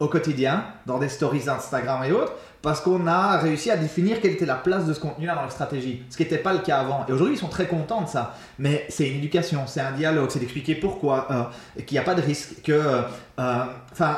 [0.00, 2.32] au quotidien, dans des stories Instagram et autres,
[2.64, 5.52] parce qu'on a réussi à définir quelle était la place de ce contenu-là dans leur
[5.52, 7.04] stratégie, ce qui n'était pas le cas avant.
[7.06, 8.34] Et aujourd'hui, ils sont très contents de ça.
[8.58, 12.14] Mais c'est une éducation, c'est un dialogue, c'est d'expliquer pourquoi, euh, qu'il n'y a pas
[12.14, 13.02] de risque, que, euh,
[13.92, 14.16] enfin,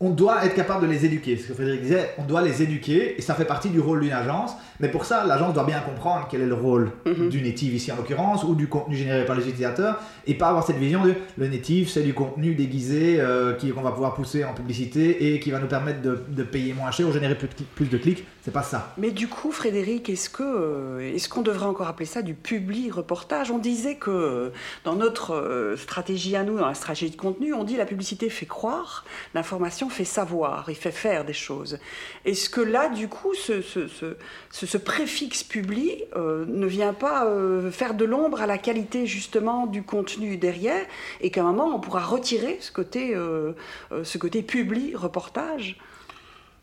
[0.00, 1.36] on doit être capable de les éduquer.
[1.36, 4.12] Ce que Frédéric disait, on doit les éduquer et ça fait partie du rôle d'une
[4.12, 4.52] agence.
[4.80, 7.28] Mais pour ça, l'agence doit bien comprendre quel est le rôle Mhm.
[7.28, 10.66] du native ici en l'occurrence ou du contenu généré par les utilisateurs et pas avoir
[10.66, 14.52] cette vision de le native c'est du contenu déguisé euh, qu'on va pouvoir pousser en
[14.52, 17.54] publicité et qui va nous permettre de, de payer moins cher ou générer plus de,
[17.74, 18.24] plus de clics.
[18.42, 18.92] C'est pas ça.
[18.98, 22.92] Mais du coup, Frédéric, est-ce que euh, est-ce qu'on devrait encore appeler ça du public
[22.94, 23.50] reportage?
[23.50, 24.52] On disait que
[24.84, 28.28] dans notre euh, stratégie à nous, dans la stratégie de contenu, on dit la publicité
[28.28, 29.04] fait croire,
[29.34, 31.78] l'information fait savoir, il fait faire des choses.
[32.24, 34.16] Est-ce que là, du coup, ce, ce, ce,
[34.50, 39.06] ce- ce préfixe public euh, ne vient pas euh, faire de l'ombre à la qualité
[39.06, 40.84] justement du contenu derrière
[41.20, 43.52] et qu'à un moment on pourra retirer ce côté, euh,
[43.92, 45.78] euh, ce côté public reportage?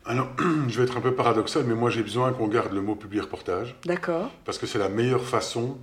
[0.06, 0.30] Alors,
[0.68, 3.22] je vais être un peu paradoxal, mais moi j'ai besoin qu'on garde le mot public
[3.22, 5.78] reportage, D'accord parce que c'est la meilleure façon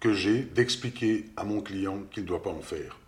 [0.00, 2.98] que j'ai d'expliquer à mon client qu'il ne doit pas en faire.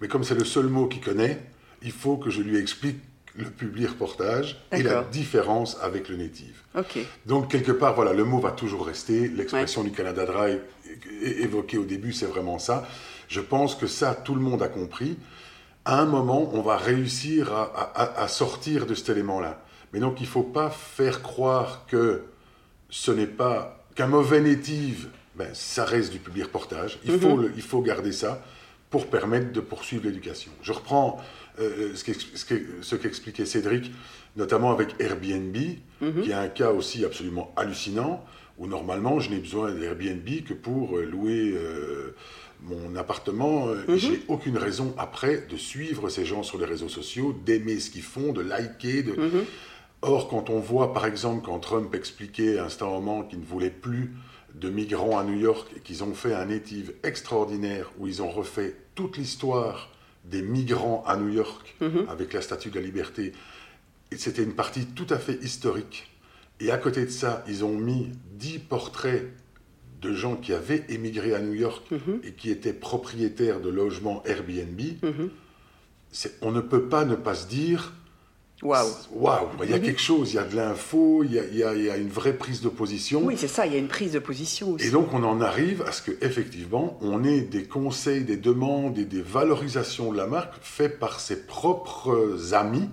[0.00, 1.38] Mais comme c'est le seul mot qu'il connaît,
[1.84, 2.98] il faut que je lui explique
[3.34, 6.54] le public reportage et la différence avec le native.
[6.78, 6.98] Ok.
[7.26, 9.28] Donc, quelque part, voilà, le mot va toujours rester.
[9.28, 10.58] L'expression du Canada Dry
[11.22, 12.86] évoquée au début, c'est vraiment ça.
[13.28, 15.16] Je pense que ça, tout le monde a compris.
[15.84, 17.62] À un moment, on va réussir à,
[17.94, 19.62] à- à sortir de cet élément-là.
[19.92, 22.22] Mais donc, il ne faut pas faire croire que
[22.90, 26.98] ce n'est pas qu'un mauvais native, ben, ça reste du public reportage.
[27.04, 28.44] Il, faut le- il faut garder ça
[28.92, 30.52] pour permettre de poursuivre l'éducation.
[30.62, 31.18] Je reprends
[31.58, 33.90] euh, ce qu'ex- ce qu'ex- ce qu'expliquait Cédric,
[34.36, 35.56] notamment avec Airbnb,
[36.22, 38.24] qui est un cas aussi absolument hallucinant,
[38.58, 42.14] où normalement je n'ai besoin d'Airbnb que pour euh, louer euh,
[42.62, 43.68] mon appartement.
[43.68, 47.80] euh, et J'ai aucune raison après de suivre ces gens sur les réseaux sociaux, d'aimer
[47.80, 49.44] ce qu'ils font, de liker, de, Mhm.
[50.04, 53.44] Or, quand on voit, par exemple, quand Trump expliquait à un certain moment qu'il ne
[53.44, 54.12] voulait plus
[54.54, 58.30] de migrants à New York et qu'ils ont fait un native extraordinaire où ils ont
[58.30, 59.90] refait toute l'histoire
[60.24, 62.06] des migrants à New York Mhm.
[62.08, 63.32] avec la Statue de la Liberté,
[64.16, 66.08] c'était une partie tout à fait historique.
[66.60, 69.32] Et à côté de ça, ils ont mis 10 portraits
[70.00, 72.20] de gens qui avaient émigré à New York Mhm.
[72.22, 74.80] et qui étaient propriétaires de logements Airbnb.
[75.02, 75.30] Mhm.
[76.42, 77.94] On ne peut pas ne pas se dire
[78.62, 78.88] Waouh.
[79.12, 79.82] Waouh, il y a Mhm.
[79.82, 81.90] quelque chose, il y a de l'info, il y a, il y a- il y
[81.90, 83.22] a une vraie prise de position.
[83.24, 84.86] Oui, c'est ça, il y a une prise de position aussi.
[84.86, 88.98] Et donc on en arrive à ce que effectivement on ait des conseils, des demandes
[88.98, 92.88] et des valorisations de la marque faites par ses propres amis,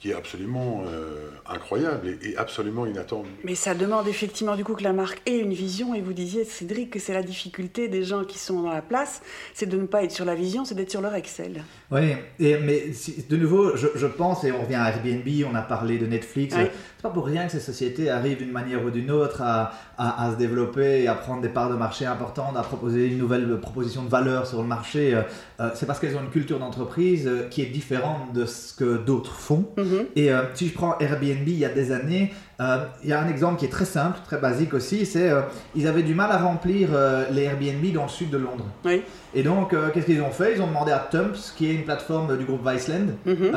[0.00, 3.28] qui est absolument euh, incroyable et, et absolument inattendu.
[3.44, 5.94] Mais ça demande effectivement du coup que la marque ait une vision.
[5.94, 9.22] Et vous disiez, Cédric, que c'est la difficulté des gens qui sont dans la place,
[9.54, 11.62] c'est de ne pas être sur la vision, c'est d'être sur leur Excel.
[11.90, 15.54] Oui, et, mais si- de nouveau, je, je pense, et on revient à Airbnb, on
[15.54, 16.64] a parlé de Netflix, Oui.
[16.96, 20.26] c'est pas pour rien que ces sociétés arrivent d'une manière ou d'une autre à, à-
[20.26, 23.58] à se développer et à prendre des parts de marché importantes, à proposer une nouvelle
[23.60, 25.14] proposition de valeur sur le marché.
[25.14, 25.22] euh,
[25.60, 28.96] euh, c'est parce qu'elles ont une culture d'entreprise euh, qui est différente de ce que
[28.98, 29.66] d'autres font.
[29.76, 30.06] Mhm.
[30.16, 33.20] Et euh, si je prends Airbnb il y a des années, euh, il y a
[33.20, 35.40] un exemple qui est très simple, très basique aussi, c'est euh,
[35.74, 38.66] ils avaient du mal à remplir euh, les Airbnb dans le sud de Londres.
[38.84, 39.02] Oui.
[39.34, 40.54] Et donc, qu'est-ce qu'ils ont fait?
[40.56, 43.52] Ils ont demandé à Tumps, qui est une plateforme du groupe Viceland, Mhm.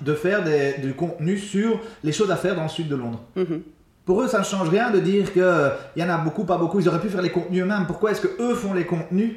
[0.00, 3.20] de faire des- du contenu sur les choses à faire dans le sud de Londres.
[3.36, 3.62] Mhm.
[4.04, 5.42] Pour eux, ça ne change rien de dire qu'il
[5.96, 6.80] y en a beaucoup, pas beaucoup.
[6.80, 7.84] Ils auraient pu faire les contenus eux-mêmes.
[7.86, 9.34] Pourquoi est-ce que eux font les contenus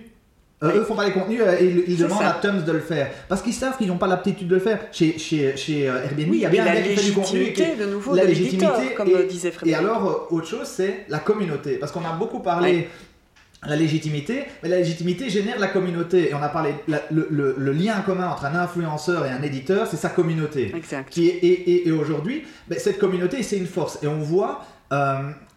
[0.63, 0.79] Euh.
[0.79, 2.29] Eux font pas les contenus euh, et ils, demandent ça.
[2.29, 3.09] à Tums de le faire.
[3.27, 4.79] Parce qu'ils savent qu'ils n'ont pas l'aptitude de le faire.
[4.91, 7.11] Chez, chez, chez euh, Airbnb, Oui, il y a et bien un qui fait du
[7.11, 7.41] contenu.
[7.41, 9.83] et qui- légitimité, de nouveau, la de légitimité comme et- disait Et Frédéric.
[9.85, 11.75] alors, euh, autre chose, c'est la communauté.
[11.75, 12.87] Parce qu'on a beaucoup parlé
[13.67, 16.29] la légitimité, mais la légitimité génère la communauté.
[16.29, 19.41] Et on a parlé la- le, le- le lien commun entre un influenceur et un
[19.41, 20.71] éditeur, c'est sa communauté.
[20.75, 21.09] Exact.
[21.09, 23.99] Qui est, et et- et aujourd'hui, ben, cette communauté, c'est une force.
[24.03, 24.63] Et on voit,
[24.93, 25.15] euh,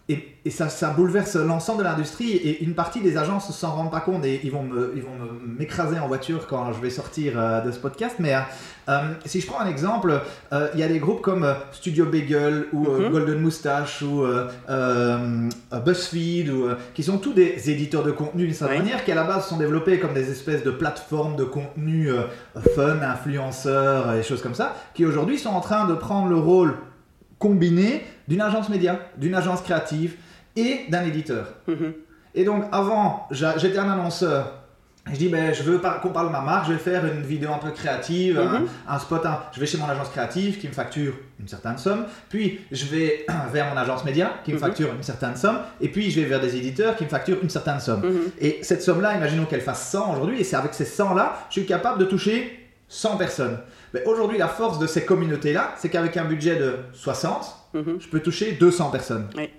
[0.09, 3.91] et, et ça, ça bouleverse l'ensemble de l'industrie, et une partie des agences s'en rendent
[3.91, 5.11] pas compte, et ils vont me- ils vont
[5.45, 8.15] m'écraser en voiture quand je vais sortir euh, de ce podcast.
[8.19, 8.39] Mais euh,
[8.89, 10.19] euh, si je prends un exemple,
[10.51, 13.09] euh, il y a des groupes comme Studio Bagel, ou Mhm.
[13.11, 14.23] Golden Moustache, ou
[15.85, 18.83] BuzzFeed, ou, qui sont tous des éditeurs de contenu d'une certaine Oui.
[18.85, 22.09] manière, qui à la base sont développés comme des espèces de plateformes de contenu
[22.75, 26.73] fun, influenceurs, et choses comme ça, qui aujourd'hui sont en train de prendre le rôle
[27.37, 30.15] combiné d'une agence média, d'une agence créative
[30.55, 31.47] et d'un éditeur.
[31.67, 31.93] Mhm.
[32.35, 34.53] Et donc avant, j'étais un annonceur.
[35.11, 37.49] Je dis, ben, je veux qu'on parle de ma marque, je vais faire une vidéo
[37.51, 38.67] un peu créative, un- Mhm.
[38.87, 39.25] un, spot.
[39.25, 42.05] un- je vais chez mon agence créative qui me facture une certaine somme.
[42.29, 44.61] Puis je vais vers mon agence média qui me Mhm.
[44.61, 45.57] facture une certaine somme.
[45.81, 48.03] Et puis je vais vers des éditeurs qui me facturent une certaine somme.
[48.39, 51.65] Et cette somme-là, imaginons qu'elle fasse 100 aujourd'hui, et c'est avec ces 100-là, je suis
[51.65, 53.57] capable de toucher 100 personnes.
[53.93, 57.97] Mais aujourd'hui, la force de ces communautés-là, c'est qu'avec un budget de 60, Mhm.
[57.99, 59.27] je peux toucher 200 personnes.
[59.37, 59.49] Oui.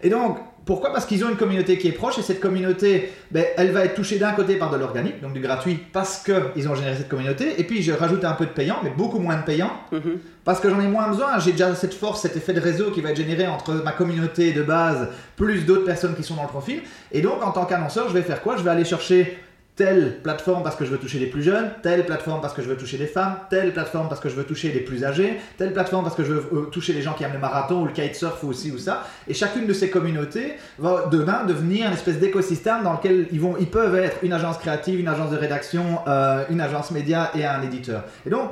[0.00, 0.92] Et donc, pourquoi?
[0.92, 3.94] Parce qu'ils ont une communauté qui est proche et cette communauté, ben, elle va être
[3.94, 7.58] touchée d'un côté par de l'organique, donc du gratuit, parce qu'ils ont généré cette communauté.
[7.60, 10.18] Et puis, je rajoute un peu de payant, mais beaucoup moins de payant, Mhm.
[10.44, 11.38] parce que j'en ai moins besoin.
[11.40, 14.52] J'ai déjà cette force, cet effet de réseau qui va être généré entre ma communauté
[14.52, 16.80] de base, plus d'autres personnes qui sont dans le profil.
[17.10, 18.56] Et donc, en tant qu'annonceur, je vais faire quoi?
[18.56, 19.38] Je vais aller chercher
[19.78, 22.68] telle plateforme parce que je veux toucher les plus jeunes, telle plateforme parce que je
[22.68, 25.72] veux toucher les femmes, telle plateforme parce que je veux toucher les plus âgés, telle
[25.72, 27.92] plateforme parce que je veux euh, toucher les gens qui aiment le marathon ou le
[27.92, 29.06] kitesurf ou aussi ou ça.
[29.28, 33.56] Et chacune de ces communautés va demain devenir une espèce d'écosystème dans lequel ils, vont,
[33.60, 37.46] ils peuvent être une agence créative, une agence de rédaction, euh, une agence média et
[37.46, 38.02] un éditeur.
[38.26, 38.50] Et donc,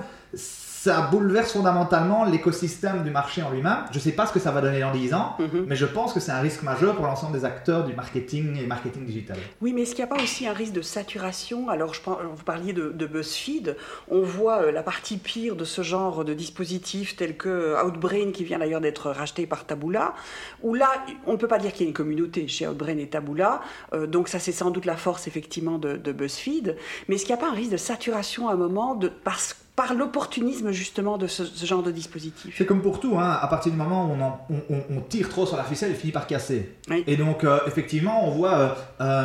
[0.86, 3.84] ça bouleverse fondamentalement l'écosystème du marché en lui-même.
[3.90, 5.66] Je ne sais pas ce que ça va donner dans 10 ans, Mhm.
[5.68, 8.66] mais je pense que c'est un risque majeur pour l'ensemble des acteurs du marketing et
[8.66, 9.36] marketing digital.
[9.60, 11.68] Oui, mais est-ce qu'il n'y a pas aussi un risque de saturation?
[11.68, 13.76] Alors, je pense, vous parliez de, de BuzzFeed.
[14.08, 18.30] On voit euh, la partie pire de ce genre de dispositif, tel que euh, Outbrain,
[18.32, 20.14] qui vient d'ailleurs d'être racheté par Taboola,
[20.62, 20.88] où là,
[21.26, 23.60] on ne peut pas dire qu'il y a une communauté chez Outbrain et Taboola.
[23.92, 26.76] Euh, donc, ça, c'est sans doute la force, effectivement, de, de BuzzFeed.
[27.08, 29.56] Mais est-ce qu'il n'y a pas un risque de saturation à un moment de, parce,
[29.76, 33.46] par l'opportunisme, justement, de ce, ce genre de dispositif C'est comme pour tout, hein, à
[33.46, 35.96] partir du moment où on, en- on- on- on tire trop sur la ficelle, il
[35.96, 36.72] finit par casser.
[36.90, 37.04] Oui.
[37.06, 38.68] Et donc, euh, effectivement, on voit, euh,
[39.02, 39.24] euh,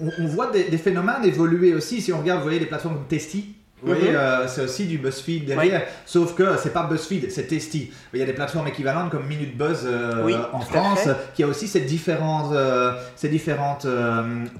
[0.00, 2.02] on, on voit des, des phénomènes évoluer aussi.
[2.02, 3.54] Si on regarde, vous voyez, des plateformes comme Testy.
[3.80, 3.94] Mhm.
[3.94, 7.92] euh, c'est aussi du BuzzFeed derrière, sauf que c'est pas BuzzFeed, c'est Testy.
[8.12, 11.46] Il y a des plateformes équivalentes comme Minute Buzz euh, Oui, en France, qui a
[11.46, 13.86] aussi ces différentes, euh, ces différentes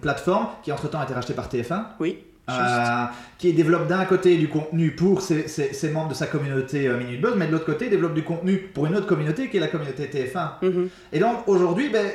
[0.00, 1.82] plateformes qui entre-temps ont été rachetées par TF1.
[1.98, 2.18] Oui.
[2.50, 3.04] Euh,
[3.38, 6.98] qui développe d'un côté du contenu pour ses, ses- ses membres de sa communauté euh,
[6.98, 9.60] Minute Buzz, mais de l'autre côté développe du contenu pour une autre communauté qui est
[9.60, 10.52] la communauté TF1.
[10.62, 10.88] Mhm.
[11.12, 12.06] Et donc aujourd'hui, ben,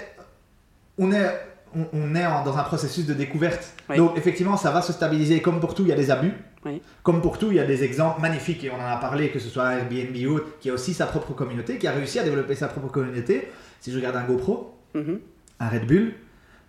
[0.98, 1.30] on est,
[1.76, 3.74] on, on est en- dans un processus de découverte.
[3.90, 3.98] Oui.
[3.98, 5.42] Donc effectivement, ça va se stabiliser.
[5.42, 6.34] Comme pour tout, il y a des abus.
[6.66, 6.82] Oui.
[7.04, 9.40] Comme pour tout, il y a des exemples magnifiques et on en a parlé, que
[9.40, 12.24] ce soit Airbnb ou autre, qui a aussi sa propre communauté, qui a réussi à
[12.24, 13.50] développer sa propre communauté.
[13.82, 15.20] Si je regarde un GoPro, Mhm.
[15.60, 16.14] un Red Bull,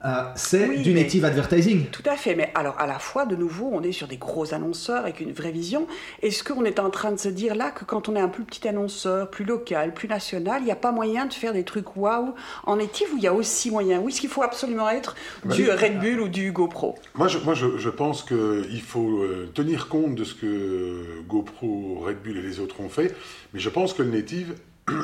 [0.04, 1.86] euh, c'est Oui, du mais- native advertising.
[1.86, 4.52] Tout à fait, mais alors à la fois, de nouveau, on est sur des gros
[4.54, 5.86] annonceurs avec une vraie vision.
[6.22, 8.44] Est-ce qu'on est en train de se dire là que quand on est un plus
[8.44, 11.96] petit annonceur, plus local, plus national, il n'y a pas moyen de faire des trucs
[11.96, 14.00] waouh en native ou il y a aussi moyen?
[14.00, 15.14] Ou est-ce qu'il faut absolument être
[15.44, 16.96] du Red Bull ou du GoPro?
[17.14, 22.00] Moi, je, moi, je, je pense qu'il faut euh, tenir compte de ce que GoPro,
[22.06, 23.14] Red Bull et les autres ont fait,
[23.52, 24.54] mais je pense que le native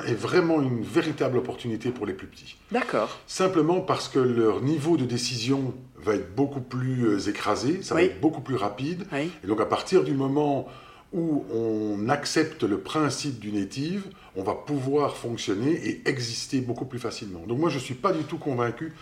[0.06, 2.56] est vraiment une véritable opportunité pour les plus petits.
[2.70, 3.18] D'accord.
[3.26, 8.02] Simplement parce que leur niveau de décision va être beaucoup plus euh, écrasé, ça va
[8.02, 9.30] être beaucoup plus rapide, Oui.
[9.42, 10.66] et donc à partir du moment
[11.12, 14.04] où on accepte le principe du native,
[14.36, 17.40] on va pouvoir fonctionner et exister beaucoup plus facilement.
[17.48, 18.92] Donc moi je ne suis pas du tout convaincu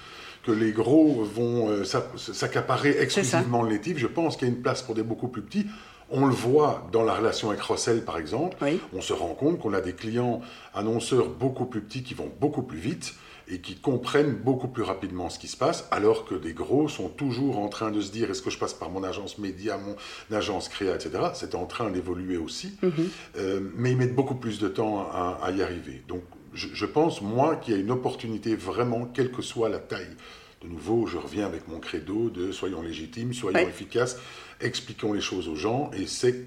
[0.45, 3.99] que les gros vont euh, s'ac- s'accaparer exclusivement le native.
[3.99, 5.67] Je pense qu'il y a une place pour des beaucoup plus petits.
[6.11, 8.57] On le voit dans la relation avec Rossel par exemple.
[8.63, 8.81] Oui.
[8.95, 10.41] On se rend compte qu'on a des clients
[10.75, 13.15] annonceurs beaucoup plus petits qui vont beaucoup plus vite
[13.51, 17.09] et qui comprennent beaucoup plus rapidement ce qui se passe, alors que des gros sont
[17.09, 19.97] toujours en train de se dire est-ce que je passe par mon agence média, mon
[20.37, 21.11] agence créa, etc.
[21.33, 22.93] C'est en train d'évoluer aussi, Mhm.
[23.39, 26.03] Euh, mais ils mettent beaucoup plus de temps à, à y arriver.
[26.09, 29.79] Donc je, je pense, moi, qu'il y a une opportunité vraiment, quelle que soit la
[29.79, 30.17] taille.
[30.63, 34.19] De nouveau, je reviens avec mon credo de soyons légitimes, soyons efficaces,
[34.61, 36.45] expliquons les choses aux gens, et c'est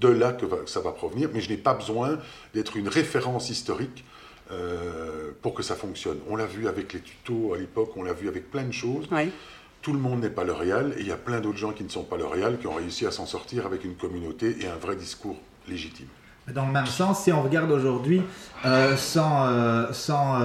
[0.00, 2.18] de là que va- ça va provenir, mais je n'ai pas besoin
[2.54, 4.04] d'être une référence historique
[4.50, 6.18] euh, pour que ça fonctionne.
[6.28, 9.06] On l'a vu avec les tutos à l'époque, on l'a vu avec plein de choses.
[9.10, 9.30] Oui.
[9.82, 11.88] Tout le monde n'est pas L'Oréal, et il y a plein d'autres gens qui ne
[11.88, 14.96] sont pas L'Oréal, qui ont réussi à s'en sortir avec une communauté et un vrai
[14.96, 15.36] discours
[15.68, 16.08] légitime.
[16.52, 18.22] Dans le même sens, si on regarde aujourd'hui,
[18.64, 20.40] euh, sans, euh, sans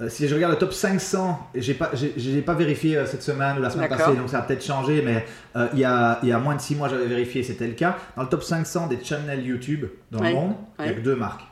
[0.00, 3.22] euh, si je regarde le top 500, et j'ai pas, j'ai, pas vérifié euh, cette
[3.22, 5.24] semaine ou la semaine passée, donc ça a peut-être changé, mais
[5.56, 7.72] euh, il y, a, il y a moins de 6 mois, j'avais vérifié, c'était le
[7.74, 7.96] cas.
[8.16, 11.00] Dans le top 500 des channels YouTube dans Ouais, le monde, il n'y a que
[11.00, 11.44] deux marques,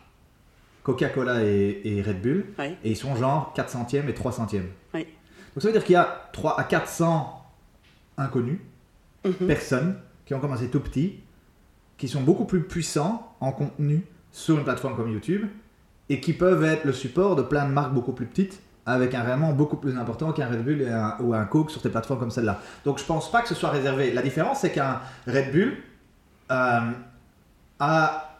[0.82, 4.60] Coca-Cola et, et Red Bull, et ils sont genre 400e et 300e.
[4.92, 5.06] Oui.
[5.54, 7.42] Donc ça veut dire qu'il y a 3 à 400
[8.18, 8.58] inconnus,
[9.24, 9.46] Mhm.
[9.46, 11.20] personnes qui ont commencé tout petits,
[11.96, 15.46] qui sont beaucoup plus puissants en contenu sur une plateforme comme YouTube
[16.08, 19.22] et qui peuvent être le support de plein de marques beaucoup plus petites avec un
[19.22, 22.20] rayonnement beaucoup plus important qu'un Red Bull et un- ou un Coke sur des plateformes
[22.20, 22.60] comme celle-là.
[22.84, 24.12] Donc je pense pas que ce soit réservé.
[24.12, 25.76] La différence c'est qu'un Red Bull
[26.50, 26.80] euh,
[27.80, 28.30] a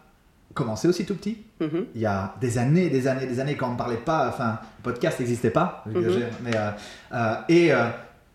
[0.53, 1.37] commencé aussi tout petit.
[1.59, 1.85] Mhm.
[1.95, 4.59] Il y a des années, des années, des années quand on ne parlait pas, enfin,
[4.79, 6.69] le podcast n'existait pas, j'exagère, mais euh,
[7.13, 7.71] euh, et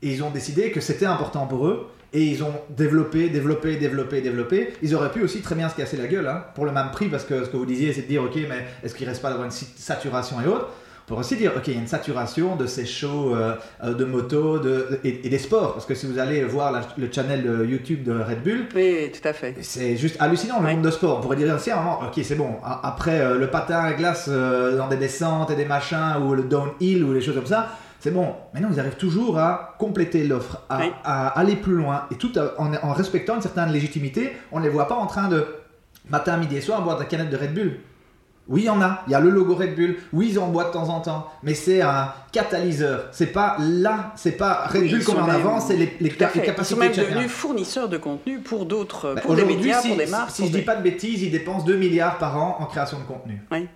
[0.02, 4.72] ils ont décidé que c'était important pour eux et ils ont développé, développé, développé, développé.
[4.82, 7.08] Ils auraient pu aussi très bien se casser la gueule hein, pour le même prix
[7.08, 9.28] parce que ce que vous disiez, c'est de dire ok, mais est-ce qu'il reste pas
[9.28, 10.70] d'avoir une saturation et autres
[11.10, 14.04] pour aussi dire, ok, il y a une saturation de ces shows euh, euh, de
[14.04, 15.72] moto de, et, des sports.
[15.72, 19.26] Parce que si vous allez voir le channel euh, YouTube de Red Bull, oui, tout
[19.26, 19.56] à fait.
[19.60, 21.18] C'est juste hallucinant le monde de sport.
[21.18, 22.58] On pourrait dire aussi à un moment, ok, c'est bon.
[22.62, 27.12] Après le patin à glace dans des descentes et des machins ou le downhill ou
[27.12, 27.70] les choses comme ça.
[28.00, 32.32] C'est bon, maintenant ils arrivent toujours à compléter l'offre, à, aller plus loin, et tout
[32.38, 34.32] en, en respectant une certaine légitimité.
[34.52, 35.46] On ne les voit pas en train de,
[36.10, 37.76] matin, midi et soir, boire de la canette de Red Bull.
[38.48, 39.02] Oui, il y en a.
[39.06, 39.96] Il y a le logo Red Bull.
[40.12, 41.30] Oui, ils en boivent de temps en temps.
[41.44, 43.08] Mais c'est un catalyseur.
[43.12, 46.52] C'est pas là, c'est pas Red Bull comme en avant, c'est les, les, capacités.
[46.58, 50.06] Ils sont même devenus fournisseurs de contenu pour d'autres, ben, pour des médias, pour des
[50.06, 50.30] marques.
[50.30, 53.04] Si je dis pas de bêtises, ils dépensent 2 milliards par an en création de
[53.04, 53.40] contenu.
[53.52, 53.68] Oui.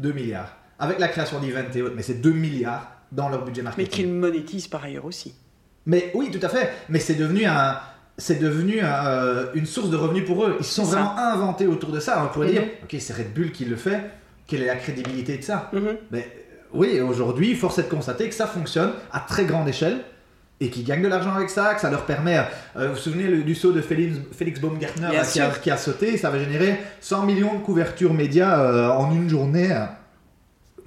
[0.00, 0.52] 2 milliards.
[0.80, 3.86] Avec la création d'events et autres, mais c'est 2 milliards dans leur budget marketing.
[3.86, 5.34] Mais qu'ils monétisent par ailleurs aussi.
[5.86, 6.70] Mais oui, tout à fait.
[6.88, 7.78] Mais c'est devenu un
[8.18, 10.56] c'est devenu euh, une source de revenus pour eux.
[10.58, 12.22] Ils se sont vraiment inventés autour de ça.
[12.24, 14.10] On pourrait dire, ok, c'est Red Bull qui le fait,
[14.46, 15.70] quelle est la crédibilité de ça?
[15.72, 15.96] Mhm.
[16.10, 16.28] Mais
[16.74, 20.00] oui, aujourd'hui, force est de constater que ça fonctionne à très grande échelle
[20.60, 22.38] et qu'ils gagnent de l'argent avec ça, que ça leur permet.
[22.76, 26.16] Euh, vous vous souvenez du saut de Félix, Félix Baumgartner qui a, qui a, sauté,
[26.16, 29.72] ça va générer 100 millions de couvertures médias euh, en une journée.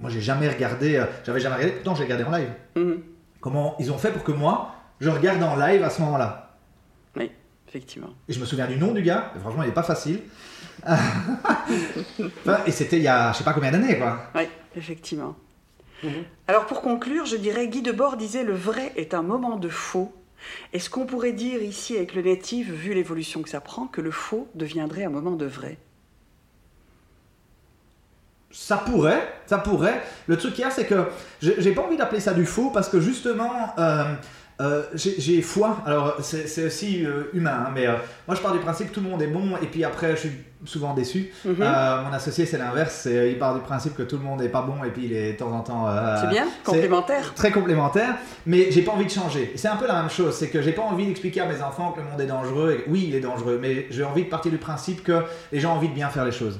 [0.01, 2.49] Moi, j'ai jamais regardé, j'avais jamais regardé, pourtant j'ai regardé en live.
[2.75, 3.03] Mhm.
[3.39, 6.57] Comment ils ont fait pour que moi, je regarde en live à ce moment-là?
[7.15, 7.31] Oui,
[7.67, 8.09] effectivement.
[8.27, 10.21] Et je me souviens du nom du gars, franchement, il n'est pas facile.
[12.65, 14.31] et c'était il y a je sais pas combien d'années, quoi.
[14.33, 15.35] Oui, effectivement.
[16.03, 16.23] Mhm.
[16.47, 20.13] Alors pour conclure, je dirais Guy Debord disait le vrai est un moment de faux.
[20.73, 24.09] Est-ce qu'on pourrait dire ici avec le native, vu l'évolution que ça prend, que le
[24.09, 25.77] faux deviendrait un moment de vrai
[28.51, 30.01] ça pourrait, ça pourrait.
[30.27, 31.07] Le truc qu'il y a, c'est que
[31.41, 34.03] j'ai pas envie d'appeler ça du faux parce que justement, euh,
[34.61, 37.87] euh, j'ai foi, alors c'est aussi euh, humain, hein, mais
[38.27, 40.21] moi je pars du principe que tout le monde est bon et puis après je
[40.21, 40.31] suis
[40.65, 41.31] souvent déçu.
[41.43, 41.55] Mhm.
[41.57, 44.83] mon associé c'est l'inverse, il part du principe que tout le monde est pas bon
[44.83, 45.87] et puis il est de temps en temps.
[46.19, 47.33] c'est bien, complémentaire.
[47.33, 49.53] Très complémentaire, mais j'ai pas envie de changer.
[49.55, 51.93] C'est un peu la même chose, c'est que j'ai pas envie d'expliquer à mes enfants
[51.93, 52.77] que le monde est dangereux.
[52.79, 55.73] Et, oui, il est dangereux, mais j'ai envie de partir du principe que les gens
[55.73, 56.59] ont envie de bien faire les choses.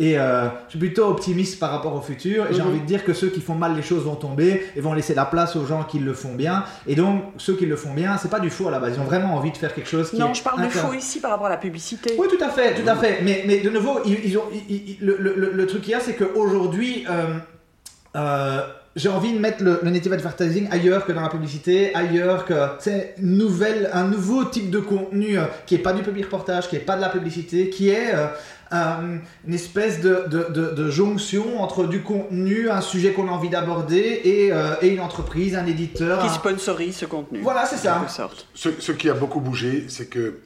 [0.00, 2.46] Et euh, je suis plutôt optimiste par rapport au futur.
[2.50, 2.68] Et j'ai mhm.
[2.68, 5.14] envie de dire que ceux qui font mal les choses vont tomber et vont laisser
[5.14, 6.64] la place aux gens qui le font bien.
[6.86, 8.94] Et donc, ceux qui le font bien, c'est pas du faux à la base.
[8.96, 11.20] Ils ont vraiment envie de faire quelque chose qui Non, je parle de faux ici
[11.20, 12.14] par rapport à la publicité.
[12.18, 13.20] Oui, tout à fait, tout à fait.
[13.22, 14.44] Mais, mais de nouveau, ils, ont,
[15.02, 17.34] le, le, le, truc qu'il y a, c'est qu'aujourd'hui, euh,
[18.16, 18.60] euh,
[18.96, 23.14] j'ai envie de mettre le, native advertising ailleurs que dans la publicité, ailleurs que c'est
[23.18, 26.96] nouvelle, un nouveau type de contenu qui est pas du public reportage, qui est pas
[26.96, 28.12] de la publicité, qui est
[28.72, 33.48] euh, une espèce de, de, de, jonction entre du contenu, un sujet qu'on a envie
[33.48, 36.22] d'aborder et, euh, et, une entreprise, un éditeur.
[36.22, 37.40] Qui sponsorise ce contenu.
[37.40, 38.06] Voilà, c'est ça.
[38.54, 40.38] Ce, ce, qui a beaucoup bougé, c'est que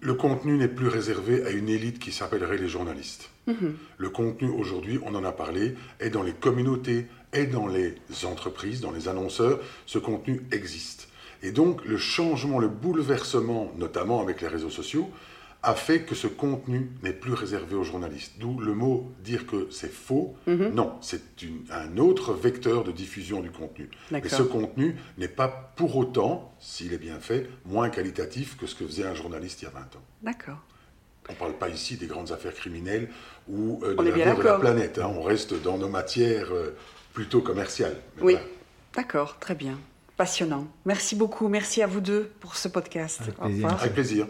[0.00, 3.30] le contenu n'est plus réservé à une élite qui s'appellerait les journalistes.
[3.46, 3.74] Mhm.
[3.96, 7.06] Le contenu aujourd'hui, on en a parlé, est dans les communautés,
[7.36, 9.60] est dans les entreprises, dans les annonceurs.
[9.86, 11.08] Ce contenu existe.
[11.42, 15.10] Et donc le changement, le bouleversement, notamment avec les réseaux sociaux,
[15.62, 18.34] a fait que ce contenu n'est plus réservé aux journalistes.
[18.38, 20.36] D'où le mot dire que c'est faux.
[20.46, 20.74] Mhm.
[20.74, 21.22] Non, c'est
[21.70, 23.90] un autre vecteur de diffusion du contenu.
[24.12, 28.74] Et ce contenu n'est pas pour autant, s'il est bien fait, moins qualitatif que ce
[28.74, 30.04] que faisait un journaliste il y a 20 ans.
[30.22, 30.62] D'accord.
[31.28, 33.08] On ne parle pas ici des grandes affaires criminelles
[33.48, 35.00] ou euh, de l'avenir de la planète.
[35.00, 35.10] Hein.
[35.16, 36.76] On reste dans nos matières euh,
[37.16, 37.96] plutôt commerciales.
[38.20, 38.36] oui,
[38.94, 39.78] d'accord, très bien.
[40.18, 40.66] Passionnant.
[40.84, 41.48] Merci beaucoup.
[41.48, 43.20] Merci à vous deux pour ce podcast.
[43.22, 43.72] Avec plaisir.
[43.72, 44.26] Avec plaisir.